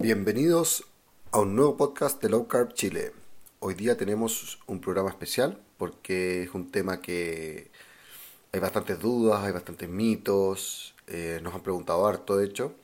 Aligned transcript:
Bienvenidos 0.00 0.84
a 1.32 1.40
un 1.40 1.56
nuevo 1.56 1.76
podcast 1.76 2.22
de 2.22 2.28
Low 2.28 2.46
Carb 2.46 2.72
Chile. 2.72 3.12
Hoy 3.58 3.74
día 3.74 3.96
tenemos 3.96 4.60
un 4.68 4.80
programa 4.80 5.10
especial 5.10 5.60
porque 5.76 6.44
es 6.44 6.54
un 6.54 6.70
tema 6.70 7.00
que 7.02 7.72
hay 8.52 8.60
bastantes 8.60 9.00
dudas, 9.00 9.42
hay 9.42 9.50
bastantes 9.50 9.88
mitos, 9.88 10.94
eh, 11.08 11.40
nos 11.42 11.52
han 11.52 11.62
preguntado 11.62 12.06
harto 12.06 12.36
de 12.36 12.46
hecho, 12.46 12.76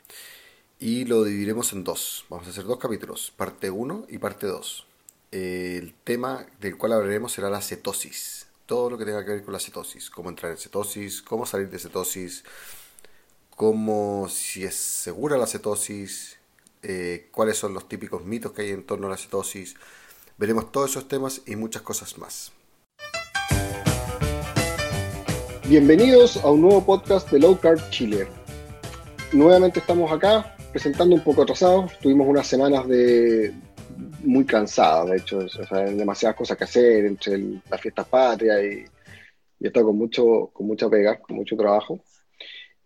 y 0.80 1.04
lo 1.04 1.22
dividiremos 1.22 1.72
en 1.72 1.84
dos. 1.84 2.24
Vamos 2.28 2.48
a 2.48 2.50
hacer 2.50 2.64
dos 2.64 2.80
capítulos, 2.80 3.30
parte 3.30 3.70
1 3.70 4.06
y 4.08 4.18
parte 4.18 4.48
2. 4.48 4.84
el 5.30 5.94
tema 6.02 6.44
del 6.60 6.76
cual 6.76 6.94
hablaremos 6.94 7.30
será 7.30 7.48
la 7.48 7.62
cetosis, 7.62 8.48
todo 8.66 8.90
lo 8.90 8.98
que 8.98 9.04
tenga 9.04 9.24
que 9.24 9.30
ver 9.30 9.44
con 9.44 9.52
la 9.52 9.60
cetosis, 9.60 10.10
cómo 10.10 10.30
entrar 10.30 10.50
en 10.50 10.58
cetosis, 10.58 11.22
cómo 11.22 11.46
salir 11.46 11.70
de 11.70 11.78
cetosis, 11.78 12.42
cómo 13.50 14.28
si 14.28 14.64
es 14.64 14.74
segura 14.74 15.36
la 15.36 15.46
cetosis, 15.46 16.38
eh, 16.84 17.28
cuáles 17.32 17.56
son 17.56 17.74
los 17.74 17.88
típicos 17.88 18.24
mitos 18.24 18.52
que 18.52 18.62
hay 18.62 18.70
en 18.70 18.84
torno 18.84 19.06
a 19.06 19.10
la 19.10 19.16
cetosis. 19.16 19.74
Veremos 20.36 20.70
todos 20.70 20.90
esos 20.90 21.08
temas 21.08 21.42
y 21.46 21.56
muchas 21.56 21.82
cosas 21.82 22.18
más. 22.18 22.52
Bienvenidos 25.66 26.36
a 26.36 26.50
un 26.50 26.60
nuevo 26.60 26.84
podcast 26.84 27.30
de 27.30 27.40
Low 27.40 27.58
Carb 27.58 27.80
Chile. 27.90 28.28
Nuevamente 29.32 29.80
estamos 29.80 30.12
acá 30.12 30.54
presentando 30.72 31.14
un 31.14 31.24
poco 31.24 31.42
atrasados. 31.42 31.98
Tuvimos 32.00 32.28
unas 32.28 32.46
semanas 32.46 32.86
de 32.86 33.54
muy 34.22 34.44
cansadas, 34.44 35.10
de 35.10 35.16
hecho, 35.16 35.38
demasiadas 35.96 36.36
cosas 36.36 36.58
que 36.58 36.64
hacer 36.64 37.06
entre 37.06 37.38
las 37.70 37.80
fiestas 37.80 38.06
patrias 38.08 38.62
y, 38.62 38.84
y 39.60 39.64
he 39.64 39.68
estado 39.68 39.86
con 39.86 39.96
mucho, 39.96 40.50
con 40.52 40.66
mucha 40.66 40.88
pega, 40.90 41.18
con 41.18 41.36
mucho 41.36 41.56
trabajo. 41.56 41.98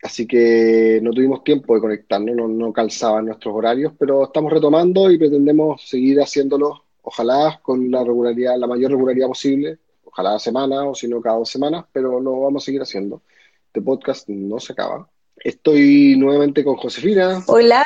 Así 0.03 0.27
que 0.27 1.01
no 1.03 1.11
tuvimos 1.11 1.43
tiempo 1.43 1.75
de 1.75 1.81
conectarnos, 1.81 2.37
no, 2.37 2.47
no 2.47 2.73
calzaban 2.73 3.27
nuestros 3.27 3.55
horarios, 3.55 3.93
pero 3.99 4.25
estamos 4.25 4.53
retomando 4.53 5.11
y 5.11 5.19
pretendemos 5.19 5.89
seguir 5.89 6.21
haciéndolo, 6.21 6.85
ojalá 7.03 7.59
con 7.63 7.91
la 7.91 8.05
regularidad, 8.05 8.57
la 8.57 8.69
mayor 8.69 8.93
regularidad 8.93 9.27
posible, 9.27 9.79
ojalá 10.05 10.37
a 10.37 10.39
semana 10.39 10.85
o 10.85 10.95
si 10.95 11.09
no 11.09 11.21
cada 11.21 11.39
dos 11.39 11.51
semanas, 11.51 11.85
pero 11.93 12.21
lo 12.21 12.41
vamos 12.41 12.63
a 12.63 12.67
seguir 12.67 12.83
haciendo. 12.83 13.23
Este 13.67 13.83
podcast 13.83 14.29
no 14.29 14.61
se 14.61 14.73
acaba. 14.73 15.09
Estoy 15.37 16.17
nuevamente 16.17 16.65
con 16.65 16.77
Josefina. 16.77 17.43
Hola, 17.47 17.85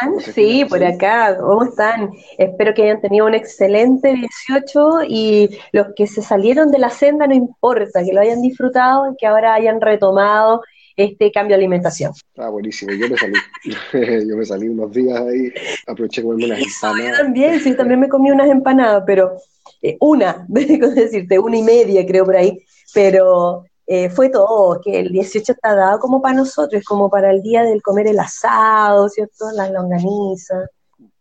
¿cómo 0.00 0.12
están? 0.14 0.32
sí, 0.34 0.64
por 0.64 0.82
acá, 0.82 1.36
¿cómo 1.38 1.64
están? 1.64 2.10
Espero 2.38 2.72
que 2.72 2.84
hayan 2.84 3.00
tenido 3.00 3.26
un 3.26 3.34
excelente 3.34 4.14
18 4.14 5.04
y 5.08 5.58
los 5.72 5.88
que 5.96 6.06
se 6.06 6.22
salieron 6.22 6.70
de 6.70 6.78
la 6.78 6.90
senda 6.90 7.26
no 7.26 7.34
importa, 7.34 8.04
que 8.04 8.12
lo 8.12 8.20
hayan 8.20 8.40
disfrutado 8.40 9.12
y 9.12 9.16
que 9.16 9.26
ahora 9.26 9.54
hayan 9.54 9.80
retomado 9.80 10.62
este 10.98 11.30
cambio 11.30 11.56
de 11.56 11.62
alimentación. 11.62 12.12
Ah, 12.36 12.48
buenísimo. 12.48 12.92
Yo 12.92 13.08
me 13.08 13.16
salí, 13.16 13.34
yo 14.28 14.36
me 14.36 14.44
salí 14.44 14.68
unos 14.68 14.92
días 14.92 15.20
ahí, 15.20 15.52
aproveché 15.86 16.22
comerme 16.22 16.46
unas 16.46 16.60
empanadas. 16.60 17.10
Yo 17.10 17.24
también, 17.24 17.60
sí, 17.60 17.74
también 17.74 18.00
me 18.00 18.08
comí 18.08 18.30
unas 18.30 18.50
empanadas, 18.50 19.04
pero 19.06 19.36
eh, 19.80 19.96
una, 20.00 20.44
decirte, 20.48 21.38
una 21.38 21.56
y 21.56 21.62
media 21.62 22.04
creo 22.04 22.24
por 22.24 22.36
ahí, 22.36 22.58
pero 22.92 23.64
eh, 23.86 24.10
fue 24.10 24.28
todo, 24.28 24.80
que 24.82 24.98
el 24.98 25.12
18 25.12 25.52
está 25.52 25.74
dado 25.74 26.00
como 26.00 26.20
para 26.20 26.34
nosotros, 26.34 26.82
como 26.84 27.08
para 27.08 27.30
el 27.30 27.42
día 27.42 27.62
del 27.62 27.80
comer 27.80 28.08
el 28.08 28.18
asado, 28.18 29.08
¿cierto? 29.08 29.46
Las 29.54 29.70
longanizas. 29.70 30.68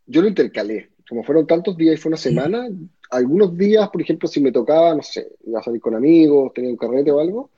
Yo 0.07 0.21
lo 0.21 0.27
intercalé, 0.27 0.89
como 1.07 1.23
fueron 1.23 1.45
tantos 1.45 1.77
días 1.77 1.95
y 1.95 1.97
fue 1.97 2.09
una 2.09 2.17
semana, 2.17 2.67
algunos 3.11 3.55
días, 3.55 3.87
por 3.89 4.01
ejemplo, 4.01 4.27
si 4.27 4.41
me 4.41 4.51
tocaba, 4.51 4.95
no 4.95 5.03
sé, 5.03 5.27
iba 5.45 5.59
a 5.59 5.63
salir 5.63 5.79
con 5.79 5.95
amigos, 5.95 6.51
tenía 6.53 6.71
un 6.71 6.77
carrete 6.77 7.11
o 7.11 7.19
algo, 7.19 7.51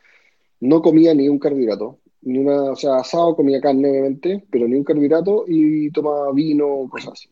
no 0.60 0.82
comía 0.82 1.14
ni 1.14 1.30
un 1.30 1.40
carbohidrato, 1.40 2.00
ni 2.22 2.40
una, 2.40 2.72
o 2.72 2.76
sea, 2.76 2.98
asado 2.98 3.36
comía 3.36 3.62
carne 3.62 3.90
obviamente, 3.90 4.44
pero 4.50 4.68
ni 4.68 4.76
un 4.76 4.84
carbohidrato 4.84 5.46
y 5.48 5.90
tomaba 5.92 6.32
vino, 6.34 6.88
cosas 6.90 7.14
así. 7.14 7.30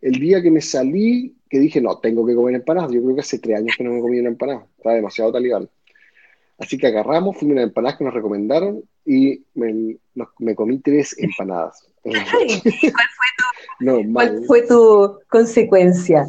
El 0.00 0.12
día 0.12 0.42
que 0.42 0.50
me 0.50 0.60
salí, 0.60 1.36
que 1.48 1.58
dije, 1.58 1.80
no, 1.80 1.98
tengo 1.98 2.24
que 2.24 2.34
comer 2.34 2.54
empanadas, 2.54 2.92
yo 2.92 3.02
creo 3.02 3.14
que 3.16 3.20
hace 3.20 3.38
tres 3.38 3.58
años 3.58 3.74
que 3.76 3.84
no 3.84 3.92
me 3.92 4.00
comí 4.00 4.18
una 4.18 4.30
empanada, 4.30 4.66
estaba 4.76 4.94
demasiado 4.94 5.32
talibán. 5.32 5.68
Así 6.58 6.76
que 6.78 6.86
agarramos, 6.86 7.36
fuimos 7.38 7.58
a 7.58 7.62
empanadas 7.62 7.98
que 7.98 8.04
nos 8.04 8.14
recomendaron 8.14 8.82
y 9.04 9.44
me, 9.54 9.96
me 10.38 10.54
comí 10.54 10.78
tres 10.78 11.16
empanadas. 11.18 11.86
¿Cuál, 12.02 12.22
fue 12.22 13.26
tu, 13.36 13.84
no, 13.84 14.12
¿Cuál 14.12 14.44
fue 14.46 14.62
tu 14.66 15.18
consecuencia? 15.28 16.26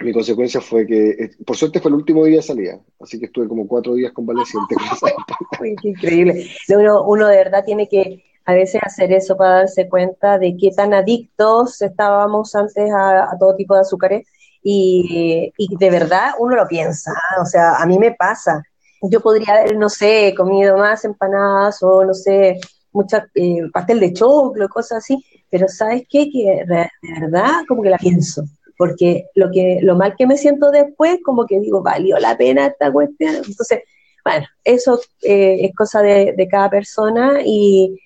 Mi 0.00 0.12
consecuencia 0.12 0.60
fue 0.60 0.86
que, 0.86 1.10
eh, 1.10 1.30
por 1.46 1.56
suerte 1.56 1.80
fue 1.80 1.90
el 1.90 1.96
último 1.96 2.24
día 2.24 2.36
de 2.36 2.42
salida, 2.42 2.80
así 3.00 3.18
que 3.18 3.26
estuve 3.26 3.48
como 3.48 3.68
cuatro 3.68 3.94
días 3.94 4.12
convaleciente. 4.12 4.74
Qué 5.82 5.88
increíble. 5.88 6.50
Uno, 6.68 7.04
uno 7.04 7.28
de 7.28 7.36
verdad 7.36 7.64
tiene 7.64 7.88
que 7.88 8.24
a 8.44 8.54
veces 8.54 8.80
hacer 8.82 9.12
eso 9.12 9.36
para 9.36 9.60
darse 9.60 9.88
cuenta 9.88 10.38
de 10.38 10.56
qué 10.58 10.70
tan 10.70 10.92
adictos 10.92 11.80
estábamos 11.80 12.54
antes 12.54 12.90
a, 12.92 13.34
todo 13.38 13.56
tipo 13.56 13.74
de 13.74 13.80
azúcares 13.80 14.26
y, 14.62 15.50
y, 15.56 15.76
de 15.76 15.90
verdad 15.90 16.32
uno 16.38 16.56
lo 16.56 16.68
piensa, 16.68 17.12
¿ah? 17.12 17.40
o 17.40 17.46
sea, 17.46 17.76
a 17.76 17.86
mí 17.86 17.98
me 17.98 18.12
pasa. 18.12 18.62
Yo 19.00 19.20
podría 19.20 19.54
haber, 19.54 19.76
no 19.76 19.88
sé, 19.88 20.34
comido 20.36 20.76
más 20.76 21.04
empanadas 21.04 21.82
o 21.82 22.04
no 22.04 22.14
sé, 22.14 22.58
mucha 22.92 23.26
eh, 23.34 23.60
pastel 23.72 24.00
de 24.00 24.12
choclo, 24.12 24.68
cosas 24.68 24.98
así, 24.98 25.24
pero 25.50 25.68
¿sabes 25.68 26.04
qué? 26.08 26.28
Que 26.30 26.64
de 26.66 26.90
verdad 27.20 27.62
como 27.66 27.82
que 27.82 27.90
la 27.90 27.98
pienso 27.98 28.44
porque 28.76 29.26
lo, 29.34 29.50
que, 29.50 29.78
lo 29.82 29.96
mal 29.96 30.14
que 30.16 30.26
me 30.26 30.36
siento 30.36 30.70
después, 30.70 31.18
como 31.24 31.46
que 31.46 31.60
digo, 31.60 31.82
valió 31.82 32.18
la 32.18 32.36
pena 32.36 32.66
esta 32.66 32.92
cuestión. 32.92 33.36
Entonces, 33.36 33.82
bueno, 34.24 34.46
eso 34.64 35.00
eh, 35.22 35.58
es 35.60 35.74
cosa 35.74 36.02
de, 36.02 36.48
cada 36.50 36.70
persona 36.70 37.40
y, 37.44 38.00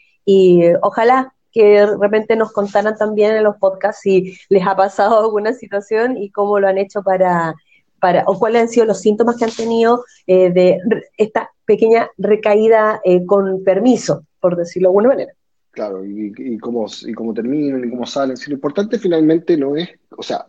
ojalá 0.82 1.32
que 1.52 1.64
de 1.64 1.96
repente 1.96 2.36
nos 2.36 2.52
contaran 2.52 2.96
también 2.98 3.34
en 3.34 3.44
los 3.44 3.56
podcasts 3.56 4.02
si 4.02 4.36
les 4.50 4.66
ha 4.66 4.76
pasado 4.76 5.18
alguna 5.20 5.54
situación 5.54 6.18
y 6.18 6.30
cómo 6.30 6.60
lo 6.60 6.68
han 6.68 6.76
hecho 6.76 7.02
para, 7.02 7.54
para 7.98 8.24
o 8.26 8.38
cuáles 8.38 8.62
han 8.62 8.68
sido 8.68 8.84
los 8.84 9.00
síntomas 9.00 9.36
que 9.36 9.46
han 9.46 9.50
tenido 9.50 10.04
eh, 10.26 10.50
de 10.50 10.78
esta 11.16 11.50
pequeña 11.64 12.10
recaída 12.18 13.00
eh, 13.04 13.24
con 13.24 13.64
permiso, 13.64 14.24
por 14.40 14.56
decirlo 14.56 14.88
de 14.88 14.90
alguna 14.90 15.08
manera. 15.08 15.32
Claro, 15.70 16.04
y, 16.04 16.34
y, 16.36 16.58
cómo, 16.58 16.86
y 17.06 17.14
cómo 17.14 17.32
terminan 17.32 17.84
y 17.84 17.90
cómo 17.90 18.04
salen. 18.04 18.36
lo 18.46 18.54
importante 18.54 18.98
finalmente 18.98 19.56
no 19.56 19.76
es, 19.76 19.88
o 20.16 20.22
sea, 20.22 20.46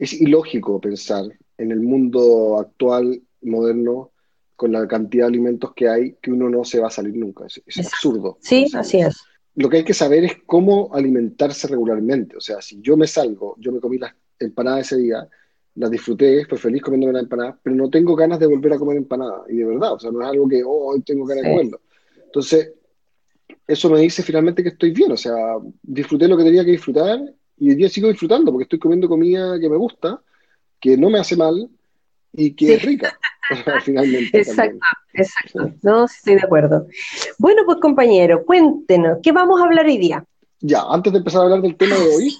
es 0.00 0.14
ilógico 0.14 0.80
pensar 0.80 1.26
en 1.58 1.70
el 1.70 1.80
mundo 1.80 2.58
actual, 2.58 3.22
moderno, 3.42 4.12
con 4.56 4.72
la 4.72 4.88
cantidad 4.88 5.24
de 5.24 5.28
alimentos 5.28 5.72
que 5.74 5.88
hay, 5.88 6.16
que 6.22 6.32
uno 6.32 6.48
no 6.48 6.64
se 6.64 6.80
va 6.80 6.88
a 6.88 6.90
salir 6.90 7.14
nunca. 7.16 7.44
Es, 7.46 7.78
absurdo. 7.78 8.38
Sí, 8.40 8.66
así 8.74 9.00
es. 9.00 9.18
Lo 9.56 9.68
que 9.68 9.78
hay 9.78 9.84
que 9.84 9.94
saber 9.94 10.24
es 10.24 10.36
cómo 10.46 10.90
alimentarse 10.94 11.68
regularmente. 11.68 12.36
O 12.36 12.40
sea, 12.40 12.62
si 12.62 12.80
yo 12.80 12.96
me 12.96 13.06
salgo, 13.06 13.56
yo 13.58 13.72
me 13.72 13.80
comí 13.80 13.98
las 13.98 14.14
empanadas 14.38 14.86
ese 14.86 15.02
día, 15.02 15.28
las 15.74 15.90
disfruté, 15.90 16.46
fui 16.46 16.56
feliz 16.56 16.82
comiéndome 16.82 17.12
la 17.12 17.20
empanada, 17.20 17.60
pero 17.62 17.76
no 17.76 17.90
tengo 17.90 18.16
ganas 18.16 18.38
de 18.40 18.46
volver 18.46 18.72
a 18.72 18.78
comer 18.78 18.96
empanada. 18.96 19.44
Y 19.50 19.56
de 19.56 19.66
verdad, 19.66 19.92
o 19.92 19.98
sea, 19.98 20.10
no 20.10 20.22
es 20.22 20.28
algo 20.28 20.48
que 20.48 20.64
oh, 20.64 20.92
hoy 20.92 21.02
tengo 21.02 21.26
ganas 21.26 21.44
de 21.44 21.50
comerlo. 21.50 21.80
Entonces, 22.24 22.72
eso 23.66 23.90
me 23.90 24.00
dice 24.00 24.22
finalmente 24.22 24.62
que 24.62 24.70
estoy 24.70 24.92
bien. 24.92 25.12
O 25.12 25.16
sea, 25.16 25.34
disfruté 25.82 26.26
lo 26.26 26.38
que 26.38 26.44
tenía 26.44 26.64
que 26.64 26.72
disfrutar 26.72 27.20
y 27.60 27.68
hoy 27.68 27.76
día 27.76 27.88
sigo 27.90 28.08
disfrutando 28.08 28.50
porque 28.50 28.64
estoy 28.64 28.78
comiendo 28.78 29.08
comida 29.08 29.60
que 29.60 29.68
me 29.68 29.76
gusta, 29.76 30.20
que 30.80 30.96
no 30.96 31.10
me 31.10 31.20
hace 31.20 31.36
mal 31.36 31.68
y 32.32 32.54
que 32.54 32.74
es 32.74 32.82
rica. 32.82 33.16
finalmente. 33.84 34.38
Exacto, 34.38 34.78
exacto. 35.12 35.72
No, 35.82 36.04
estoy 36.04 36.36
de 36.36 36.42
acuerdo. 36.42 36.86
Bueno, 37.38 37.62
pues 37.66 37.78
compañero, 37.78 38.44
cuéntenos, 38.44 39.18
¿qué 39.22 39.32
vamos 39.32 39.60
a 39.60 39.64
hablar 39.64 39.86
hoy 39.86 39.98
día? 39.98 40.24
Ya, 40.60 40.82
antes 40.88 41.12
de 41.12 41.18
empezar 41.18 41.42
a 41.42 41.44
hablar 41.44 41.62
del 41.62 41.76
tema 41.76 41.96
de 41.96 42.14
hoy, 42.14 42.36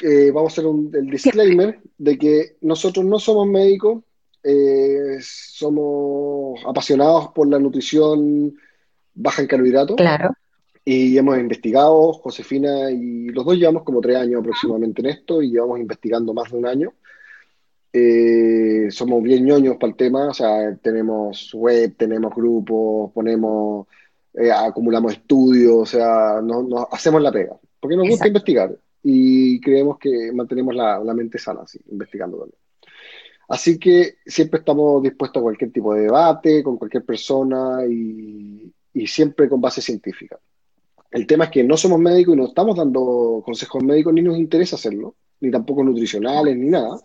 eh, 0.00 0.30
vamos 0.30 0.52
a 0.52 0.54
hacer 0.54 0.66
un, 0.66 0.90
el 0.94 1.10
disclaimer 1.10 1.78
de 1.98 2.18
que 2.18 2.56
nosotros 2.62 3.04
no 3.04 3.18
somos 3.18 3.46
médicos, 3.46 4.02
eh, 4.42 5.18
somos 5.20 6.60
apasionados 6.66 7.28
por 7.34 7.48
la 7.48 7.58
nutrición 7.58 8.54
baja 9.14 9.42
en 9.42 9.48
carbohidratos. 9.48 9.96
Claro. 9.96 10.30
Y 10.84 11.16
hemos 11.16 11.38
investigado, 11.38 12.12
Josefina 12.14 12.90
y 12.90 13.28
los 13.28 13.44
dos 13.44 13.56
llevamos 13.56 13.84
como 13.84 14.00
tres 14.00 14.16
años 14.16 14.40
aproximadamente 14.40 15.00
en 15.00 15.06
esto 15.10 15.40
y 15.40 15.50
llevamos 15.52 15.78
investigando 15.78 16.34
más 16.34 16.50
de 16.50 16.58
un 16.58 16.66
año. 16.66 16.92
Eh, 17.92 18.88
somos 18.90 19.22
bien 19.22 19.44
ñoños 19.44 19.76
para 19.76 19.90
el 19.90 19.96
tema, 19.96 20.28
o 20.30 20.34
sea, 20.34 20.74
tenemos 20.76 21.52
web, 21.54 21.94
tenemos 21.96 22.34
grupos, 22.34 23.12
ponemos, 23.12 23.86
eh, 24.34 24.50
acumulamos 24.50 25.12
estudios, 25.12 25.74
o 25.74 25.86
sea, 25.86 26.40
nos, 26.42 26.66
hacemos 26.90 27.22
la 27.22 27.30
pega, 27.30 27.54
porque 27.78 27.96
nos 27.96 28.08
gusta 28.08 28.28
investigar 28.28 28.76
y 29.02 29.60
creemos 29.60 29.98
que 29.98 30.32
mantenemos 30.32 30.74
la, 30.74 31.14
mente 31.14 31.38
sana, 31.38 31.60
así, 31.62 31.78
investigando 31.90 32.38
también. 32.38 32.58
Así 33.48 33.78
que 33.78 34.16
siempre 34.24 34.60
estamos 34.60 35.02
dispuestos 35.02 35.40
a 35.40 35.42
cualquier 35.42 35.70
tipo 35.70 35.94
de 35.94 36.02
debate, 36.02 36.62
con 36.62 36.78
cualquier 36.78 37.04
persona 37.04 37.84
y, 37.86 38.72
y 38.94 39.06
siempre 39.06 39.48
con 39.48 39.60
base 39.60 39.82
científica. 39.82 40.38
El 41.12 41.26
tema 41.26 41.44
es 41.44 41.50
que 41.50 41.62
no 41.62 41.76
somos 41.76 42.00
médicos 42.00 42.34
y 42.34 42.38
no 42.38 42.46
estamos 42.46 42.74
dando 42.74 43.42
consejos 43.44 43.84
médicos 43.84 44.14
ni 44.14 44.22
nos 44.22 44.38
interesa 44.38 44.76
hacerlo, 44.76 45.14
ni 45.40 45.50
tampoco 45.50 45.84
nutricionales, 45.84 46.56
ni 46.56 46.70
nada. 46.70 46.98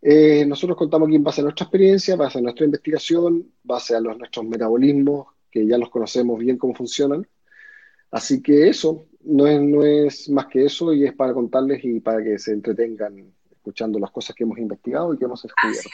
Eh, 0.00 0.46
nosotros 0.46 0.78
contamos 0.78 1.08
aquí 1.08 1.16
en 1.16 1.22
base 1.22 1.42
a 1.42 1.44
nuestra 1.44 1.64
experiencia, 1.64 2.16
base 2.16 2.38
a 2.38 2.40
nuestra 2.40 2.64
investigación, 2.64 3.52
base 3.62 3.94
a 3.94 4.00
los, 4.00 4.16
nuestros 4.16 4.46
metabolismos, 4.46 5.26
que 5.50 5.66
ya 5.66 5.76
los 5.76 5.90
conocemos 5.90 6.38
bien 6.38 6.56
cómo 6.56 6.74
funcionan. 6.74 7.26
Así 8.10 8.40
que 8.40 8.68
eso, 8.68 9.04
no 9.22 9.46
es, 9.46 9.60
no 9.60 9.84
es 9.84 10.30
más 10.30 10.46
que 10.46 10.64
eso 10.64 10.94
y 10.94 11.04
es 11.04 11.12
para 11.12 11.34
contarles 11.34 11.84
y 11.84 12.00
para 12.00 12.24
que 12.24 12.38
se 12.38 12.52
entretengan 12.52 13.34
escuchando 13.50 13.98
las 13.98 14.12
cosas 14.12 14.34
que 14.34 14.44
hemos 14.44 14.58
investigado 14.58 15.12
y 15.12 15.18
que 15.18 15.26
hemos 15.26 15.42
descubierto. 15.42 15.90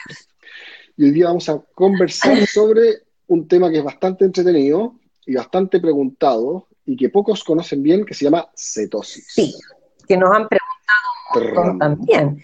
Y 0.95 1.05
hoy 1.05 1.11
día 1.11 1.25
vamos 1.25 1.49
a 1.49 1.59
conversar 1.73 2.45
sobre 2.47 3.01
un 3.27 3.47
tema 3.49 3.69
que 3.69 3.79
es 3.79 3.83
bastante 3.83 4.23
entretenido 4.23 4.95
y 5.25 5.33
bastante 5.33 5.81
preguntado 5.81 6.67
y 6.85 6.95
que 6.95 7.09
pocos 7.09 7.43
conocen 7.43 7.81
bien, 7.81 8.05
que 8.05 8.13
se 8.13 8.25
llama 8.25 8.49
cetosis. 8.55 9.27
Sí, 9.33 9.55
que 10.07 10.17
nos 10.17 10.31
han 10.31 10.47
preguntado 10.47 11.77
también, 11.79 12.43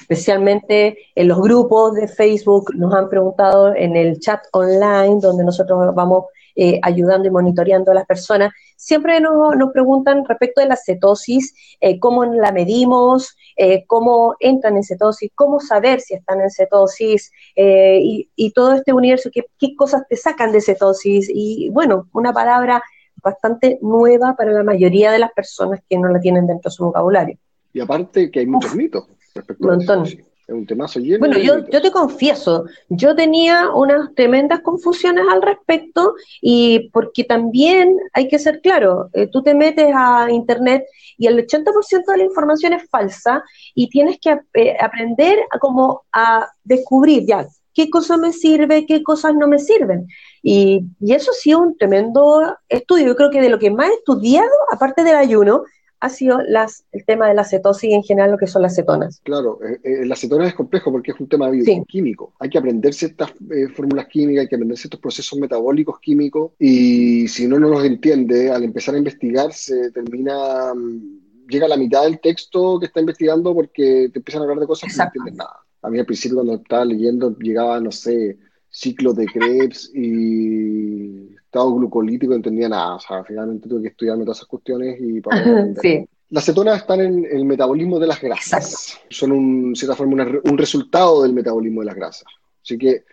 especialmente 0.00 0.98
en 1.14 1.28
los 1.28 1.40
grupos 1.40 1.94
de 1.94 2.08
Facebook, 2.08 2.74
nos 2.74 2.94
han 2.94 3.08
preguntado 3.08 3.74
en 3.74 3.96
el 3.96 4.18
chat 4.20 4.40
online, 4.52 5.18
donde 5.20 5.44
nosotros 5.44 5.94
vamos 5.94 6.24
eh, 6.56 6.78
ayudando 6.82 7.26
y 7.26 7.32
monitoreando 7.32 7.90
a 7.90 7.94
las 7.94 8.06
personas. 8.06 8.52
Siempre 8.76 9.20
nos, 9.20 9.56
nos 9.56 9.72
preguntan 9.72 10.24
respecto 10.24 10.60
de 10.60 10.68
la 10.68 10.76
cetosis, 10.76 11.52
eh, 11.80 11.98
cómo 11.98 12.24
la 12.24 12.52
medimos, 12.52 13.36
eh, 13.56 13.84
cómo 13.88 14.36
entran 14.38 14.76
en 14.76 14.84
cetosis, 14.84 15.32
cómo 15.34 15.58
saber 15.58 16.00
si 16.00 16.14
están 16.14 16.40
en 16.40 16.50
cetosis 16.50 17.32
y, 17.56 18.30
y, 18.36 18.52
todo 18.52 18.74
este 18.74 18.92
universo, 18.92 19.30
qué, 19.32 19.46
qué 19.58 19.74
cosas 19.74 20.02
te 20.08 20.16
sacan 20.16 20.52
de 20.52 20.60
cetosis. 20.60 21.28
Y 21.28 21.70
bueno, 21.70 22.08
una 22.12 22.32
palabra 22.32 22.82
bastante 23.24 23.78
nueva 23.82 24.36
para 24.36 24.52
la 24.52 24.62
mayoría 24.62 25.10
de 25.10 25.18
las 25.18 25.32
personas 25.32 25.80
que 25.88 25.98
no 25.98 26.08
la 26.08 26.20
tienen 26.20 26.46
dentro 26.46 26.70
de 26.70 26.74
su 26.74 26.84
vocabulario. 26.84 27.38
Y 27.72 27.80
aparte 27.80 28.30
que 28.30 28.40
hay 28.40 28.46
muchos 28.46 28.74
mitos 28.76 29.06
respecto 29.34 29.70
a 29.70 29.76
eso. 29.76 30.04
Es 30.46 30.54
un 30.54 30.66
temazo 30.66 31.00
lleno. 31.00 31.20
Bueno, 31.20 31.38
yo, 31.38 31.66
yo 31.70 31.80
te 31.80 31.90
confieso, 31.90 32.66
yo 32.90 33.16
tenía 33.16 33.70
unas 33.70 34.14
tremendas 34.14 34.60
confusiones 34.60 35.24
al 35.30 35.40
respecto 35.40 36.16
y 36.42 36.90
porque 36.90 37.24
también 37.24 37.96
hay 38.12 38.28
que 38.28 38.38
ser 38.38 38.60
claro, 38.60 39.08
eh, 39.14 39.26
tú 39.26 39.42
te 39.42 39.54
metes 39.54 39.90
a 39.96 40.30
internet 40.30 40.84
y 41.16 41.28
el 41.28 41.38
80% 41.46 42.04
de 42.06 42.16
la 42.18 42.24
información 42.24 42.74
es 42.74 42.86
falsa 42.90 43.42
y 43.74 43.88
tienes 43.88 44.18
que 44.20 44.38
eh, 44.52 44.76
aprender 44.78 45.38
a 45.50 45.58
como 45.58 46.02
a 46.12 46.46
descubrir 46.62 47.24
ya 47.26 47.46
qué 47.74 47.90
cosa 47.90 48.16
me 48.16 48.32
sirve, 48.32 48.86
qué 48.86 49.02
cosas 49.02 49.34
no 49.34 49.48
me 49.48 49.58
sirven. 49.58 50.06
Y, 50.42 50.84
y 51.00 51.12
eso 51.12 51.32
sí 51.32 51.54
un 51.54 51.76
tremendo 51.76 52.56
estudio. 52.68 53.06
Yo 53.08 53.16
creo 53.16 53.30
que 53.30 53.40
de 53.40 53.48
lo 53.48 53.58
que 53.58 53.70
más 53.70 53.90
he 53.90 53.94
estudiado, 53.94 54.50
aparte 54.72 55.04
del 55.04 55.16
ayuno, 55.16 55.64
ha 56.04 56.10
sido 56.10 56.38
las, 56.46 56.84
el 56.92 57.02
tema 57.06 57.28
de 57.28 57.34
la 57.34 57.44
cetosis 57.44 57.88
y 57.88 57.94
en 57.94 58.02
general 58.02 58.30
lo 58.30 58.36
que 58.36 58.46
son 58.46 58.60
las 58.60 58.76
cetonas. 58.76 59.20
Claro, 59.24 59.58
eh, 59.66 59.80
eh, 59.82 60.04
la 60.04 60.14
cetona 60.14 60.46
es 60.46 60.54
complejo 60.54 60.92
porque 60.92 61.12
es 61.12 61.20
un 61.20 61.28
tema 61.28 61.48
bioquímico. 61.48 62.34
Hay 62.40 62.50
que 62.50 62.58
aprender 62.58 62.92
ciertas 62.92 63.30
eh, 63.50 63.68
fórmulas 63.68 64.06
químicas, 64.08 64.42
hay 64.42 64.48
que 64.48 64.56
aprender 64.56 64.76
ciertos 64.76 65.00
procesos 65.00 65.38
metabólicos 65.38 65.98
químicos 66.00 66.52
y 66.58 67.26
si 67.28 67.46
uno 67.46 67.58
no 67.58 67.70
los 67.70 67.84
entiende, 67.84 68.50
al 68.50 68.64
empezar 68.64 68.94
a 68.94 68.98
investigar 68.98 69.50
se 69.54 69.90
termina, 69.92 70.74
mm, 70.74 71.48
llega 71.48 71.64
a 71.64 71.70
la 71.70 71.78
mitad 71.78 72.02
del 72.02 72.20
texto 72.20 72.78
que 72.78 72.86
está 72.86 73.00
investigando 73.00 73.54
porque 73.54 74.10
te 74.12 74.18
empiezan 74.18 74.42
a 74.42 74.44
hablar 74.44 74.60
de 74.60 74.66
cosas 74.66 74.92
que 74.92 74.98
no 74.98 75.04
entiendes 75.04 75.34
nada. 75.36 75.63
A 75.84 75.90
mí 75.90 75.98
al 75.98 76.06
principio 76.06 76.36
cuando 76.36 76.54
estaba 76.54 76.84
leyendo 76.84 77.36
llegaba, 77.38 77.78
no 77.78 77.92
sé, 77.92 78.38
ciclos 78.70 79.14
de 79.16 79.26
Krebs 79.26 79.90
y 79.94 81.34
estado 81.36 81.74
glucolítico, 81.74 82.30
no 82.30 82.36
entendía 82.36 82.68
nada. 82.68 82.96
O 82.96 83.00
sea, 83.00 83.22
finalmente 83.22 83.68
tuve 83.68 83.82
que 83.82 83.88
estudiarme 83.88 84.24
todas 84.24 84.38
esas 84.38 84.48
cuestiones 84.48 84.98
y 85.00 85.20
para 85.20 85.74
sí. 85.80 86.08
Las 86.30 86.46
cetonas 86.46 86.78
están 86.78 87.00
en 87.00 87.24
el 87.30 87.44
metabolismo 87.44 88.00
de 88.00 88.06
las 88.08 88.20
grasas. 88.20 88.98
Son, 89.10 89.30
un, 89.30 89.72
de 89.72 89.78
cierta 89.78 89.94
forma, 89.94 90.26
un 90.42 90.58
resultado 90.58 91.22
del 91.22 91.32
metabolismo 91.32 91.82
de 91.82 91.86
las 91.86 91.94
grasas. 91.94 92.24
Así 92.62 92.76
que 92.78 93.04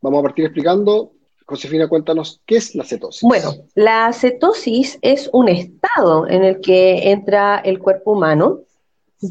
vamos 0.00 0.20
a 0.20 0.22
partir 0.22 0.46
explicando. 0.46 1.12
Josefina, 1.46 1.88
cuéntanos, 1.88 2.40
¿qué 2.46 2.56
es 2.56 2.74
la 2.74 2.84
cetosis? 2.84 3.22
Bueno, 3.22 3.52
la 3.74 4.12
cetosis 4.14 4.98
es 5.02 5.28
un 5.32 5.50
estado 5.50 6.26
en 6.26 6.42
el 6.42 6.60
que 6.60 7.10
entra 7.10 7.58
el 7.58 7.78
cuerpo 7.78 8.12
humano 8.12 8.62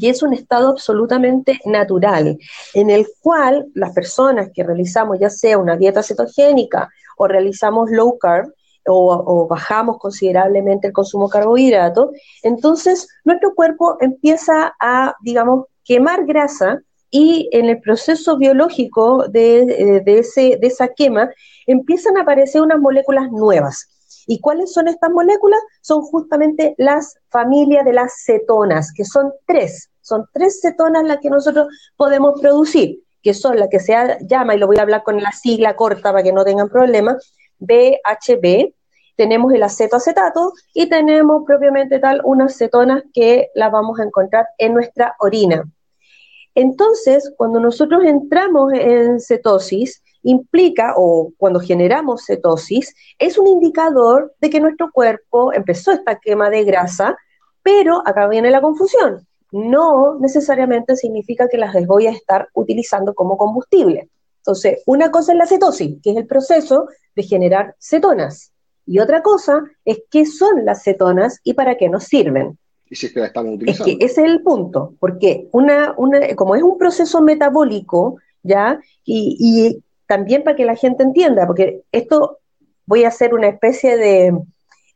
y 0.00 0.08
es 0.08 0.22
un 0.22 0.34
estado 0.34 0.70
absolutamente 0.70 1.60
natural, 1.64 2.36
en 2.74 2.90
el 2.90 3.06
cual 3.20 3.66
las 3.74 3.92
personas 3.92 4.50
que 4.52 4.64
realizamos 4.64 5.18
ya 5.20 5.30
sea 5.30 5.58
una 5.58 5.76
dieta 5.76 6.02
cetogénica 6.02 6.90
o 7.16 7.28
realizamos 7.28 7.90
low 7.90 8.18
carb, 8.18 8.52
o, 8.86 9.46
bajamos 9.48 9.96
considerablemente 9.98 10.88
el 10.88 10.92
consumo 10.92 11.28
de 11.28 11.32
carbohidratos, 11.32 12.10
entonces 12.42 13.08
nuestro 13.24 13.54
cuerpo 13.54 13.96
empieza 14.00 14.74
a, 14.78 15.14
digamos, 15.22 15.66
quemar 15.84 16.26
grasa 16.26 16.82
y 17.10 17.48
en 17.52 17.66
el 17.66 17.80
proceso 17.80 18.36
biológico 18.36 19.26
de, 19.28 20.02
de, 20.04 20.18
ese, 20.18 20.58
de 20.60 20.66
esa 20.66 20.88
quema 20.88 21.30
empiezan 21.66 22.18
a 22.18 22.22
aparecer 22.22 22.60
unas 22.60 22.78
moléculas 22.78 23.30
nuevas. 23.30 23.88
¿Y 24.26 24.40
cuáles 24.40 24.72
son 24.72 24.88
estas 24.88 25.10
moléculas? 25.10 25.60
Son 25.84 26.00
justamente 26.00 26.74
las 26.78 27.18
familias 27.28 27.84
de 27.84 27.92
las 27.92 28.24
cetonas, 28.24 28.90
que 28.90 29.04
son 29.04 29.34
tres. 29.46 29.90
Son 30.00 30.24
tres 30.32 30.60
cetonas 30.62 31.04
las 31.04 31.18
que 31.18 31.28
nosotros 31.28 31.66
podemos 31.94 32.40
producir, 32.40 33.02
que 33.22 33.34
son 33.34 33.58
las 33.58 33.68
que 33.68 33.80
se 33.80 33.94
llama, 34.22 34.54
y 34.54 34.58
lo 34.58 34.66
voy 34.66 34.78
a 34.78 34.82
hablar 34.82 35.02
con 35.02 35.20
la 35.20 35.30
sigla 35.32 35.76
corta 35.76 36.10
para 36.10 36.22
que 36.22 36.32
no 36.32 36.42
tengan 36.42 36.70
problemas, 36.70 37.34
BHB, 37.58 38.72
tenemos 39.14 39.52
el 39.52 39.62
acetoacetato 39.62 40.54
y 40.72 40.88
tenemos 40.88 41.42
propiamente 41.46 41.98
tal 41.98 42.22
unas 42.24 42.56
cetonas 42.56 43.02
que 43.12 43.50
las 43.54 43.70
vamos 43.70 44.00
a 44.00 44.04
encontrar 44.04 44.46
en 44.56 44.72
nuestra 44.72 45.14
orina. 45.18 45.64
Entonces, 46.54 47.30
cuando 47.36 47.60
nosotros 47.60 48.04
entramos 48.04 48.72
en 48.72 49.20
cetosis, 49.20 50.02
implica, 50.24 50.94
o 50.96 51.32
cuando 51.36 51.60
generamos 51.60 52.24
cetosis, 52.26 52.94
es 53.18 53.38
un 53.38 53.46
indicador 53.46 54.34
de 54.40 54.50
que 54.50 54.60
nuestro 54.60 54.90
cuerpo 54.90 55.52
empezó 55.52 55.92
esta 55.92 56.18
quema 56.18 56.50
de 56.50 56.64
grasa, 56.64 57.16
pero 57.62 58.02
acá 58.04 58.26
viene 58.26 58.50
la 58.50 58.60
confusión. 58.60 59.26
No 59.52 60.18
necesariamente 60.18 60.96
significa 60.96 61.48
que 61.48 61.58
las 61.58 61.74
voy 61.86 62.08
a 62.08 62.10
estar 62.10 62.48
utilizando 62.54 63.14
como 63.14 63.36
combustible. 63.36 64.10
Entonces, 64.38 64.82
una 64.86 65.10
cosa 65.10 65.32
es 65.32 65.38
la 65.38 65.46
cetosis, 65.46 66.02
que 66.02 66.10
es 66.10 66.16
el 66.16 66.26
proceso 66.26 66.88
de 67.14 67.22
generar 67.22 67.76
cetonas. 67.78 68.52
Y 68.86 68.98
otra 68.98 69.22
cosa 69.22 69.62
es 69.84 70.02
qué 70.10 70.26
son 70.26 70.64
las 70.64 70.82
cetonas 70.82 71.40
y 71.44 71.54
para 71.54 71.76
qué 71.76 71.88
nos 71.88 72.04
sirven. 72.04 72.58
Y 72.90 72.96
si 72.96 73.06
es 73.06 73.14
que 73.14 73.20
la 73.20 73.26
estamos 73.26 73.54
utilizando. 73.54 73.90
Es 73.90 73.98
que 73.98 74.04
ese 74.04 74.22
es 74.22 74.30
el 74.30 74.42
punto, 74.42 74.94
porque 75.00 75.48
una, 75.52 75.94
una, 75.96 76.34
como 76.36 76.54
es 76.54 76.62
un 76.62 76.76
proceso 76.76 77.22
metabólico, 77.22 78.18
¿ya? 78.42 78.78
Y, 79.04 79.82
también 80.06 80.44
para 80.44 80.56
que 80.56 80.64
la 80.64 80.76
gente 80.76 81.02
entienda, 81.02 81.46
porque 81.46 81.82
esto 81.92 82.38
voy 82.86 83.04
a 83.04 83.08
hacer 83.08 83.34
una 83.34 83.48
especie 83.48 83.96
de 83.96 84.38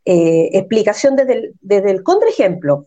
eh, 0.05 0.51
explicación 0.53 1.17
desde 1.17 1.33
el, 1.35 1.55
desde 1.61 1.91
el 1.91 2.03
contraejemplo. 2.03 2.87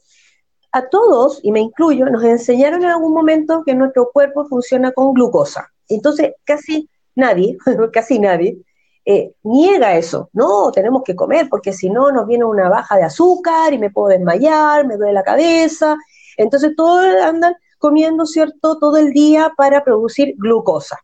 A 0.71 0.87
todos, 0.87 1.39
y 1.43 1.51
me 1.51 1.59
incluyo, 1.59 2.05
nos 2.05 2.23
enseñaron 2.23 2.83
en 2.83 2.89
algún 2.89 3.13
momento 3.13 3.63
que 3.65 3.75
nuestro 3.75 4.09
cuerpo 4.11 4.45
funciona 4.47 4.91
con 4.91 5.13
glucosa. 5.13 5.69
Entonces, 5.89 6.33
casi 6.45 6.89
nadie, 7.15 7.57
casi 7.91 8.19
nadie, 8.19 8.57
eh, 9.05 9.33
niega 9.43 9.97
eso. 9.97 10.29
No, 10.33 10.71
tenemos 10.71 11.03
que 11.03 11.15
comer 11.15 11.47
porque 11.49 11.73
si 11.73 11.89
no 11.89 12.11
nos 12.11 12.27
viene 12.27 12.45
una 12.45 12.69
baja 12.69 12.97
de 12.97 13.03
azúcar 13.03 13.73
y 13.73 13.79
me 13.79 13.89
puedo 13.89 14.09
desmayar, 14.09 14.85
me 14.85 14.97
duele 14.97 15.13
la 15.13 15.23
cabeza. 15.23 15.97
Entonces 16.37 16.73
todos 16.75 17.03
andan 17.21 17.55
comiendo, 17.77 18.25
¿cierto?, 18.25 18.77
todo 18.79 18.97
el 18.97 19.11
día 19.11 19.51
para 19.57 19.83
producir 19.83 20.35
glucosa. 20.37 20.97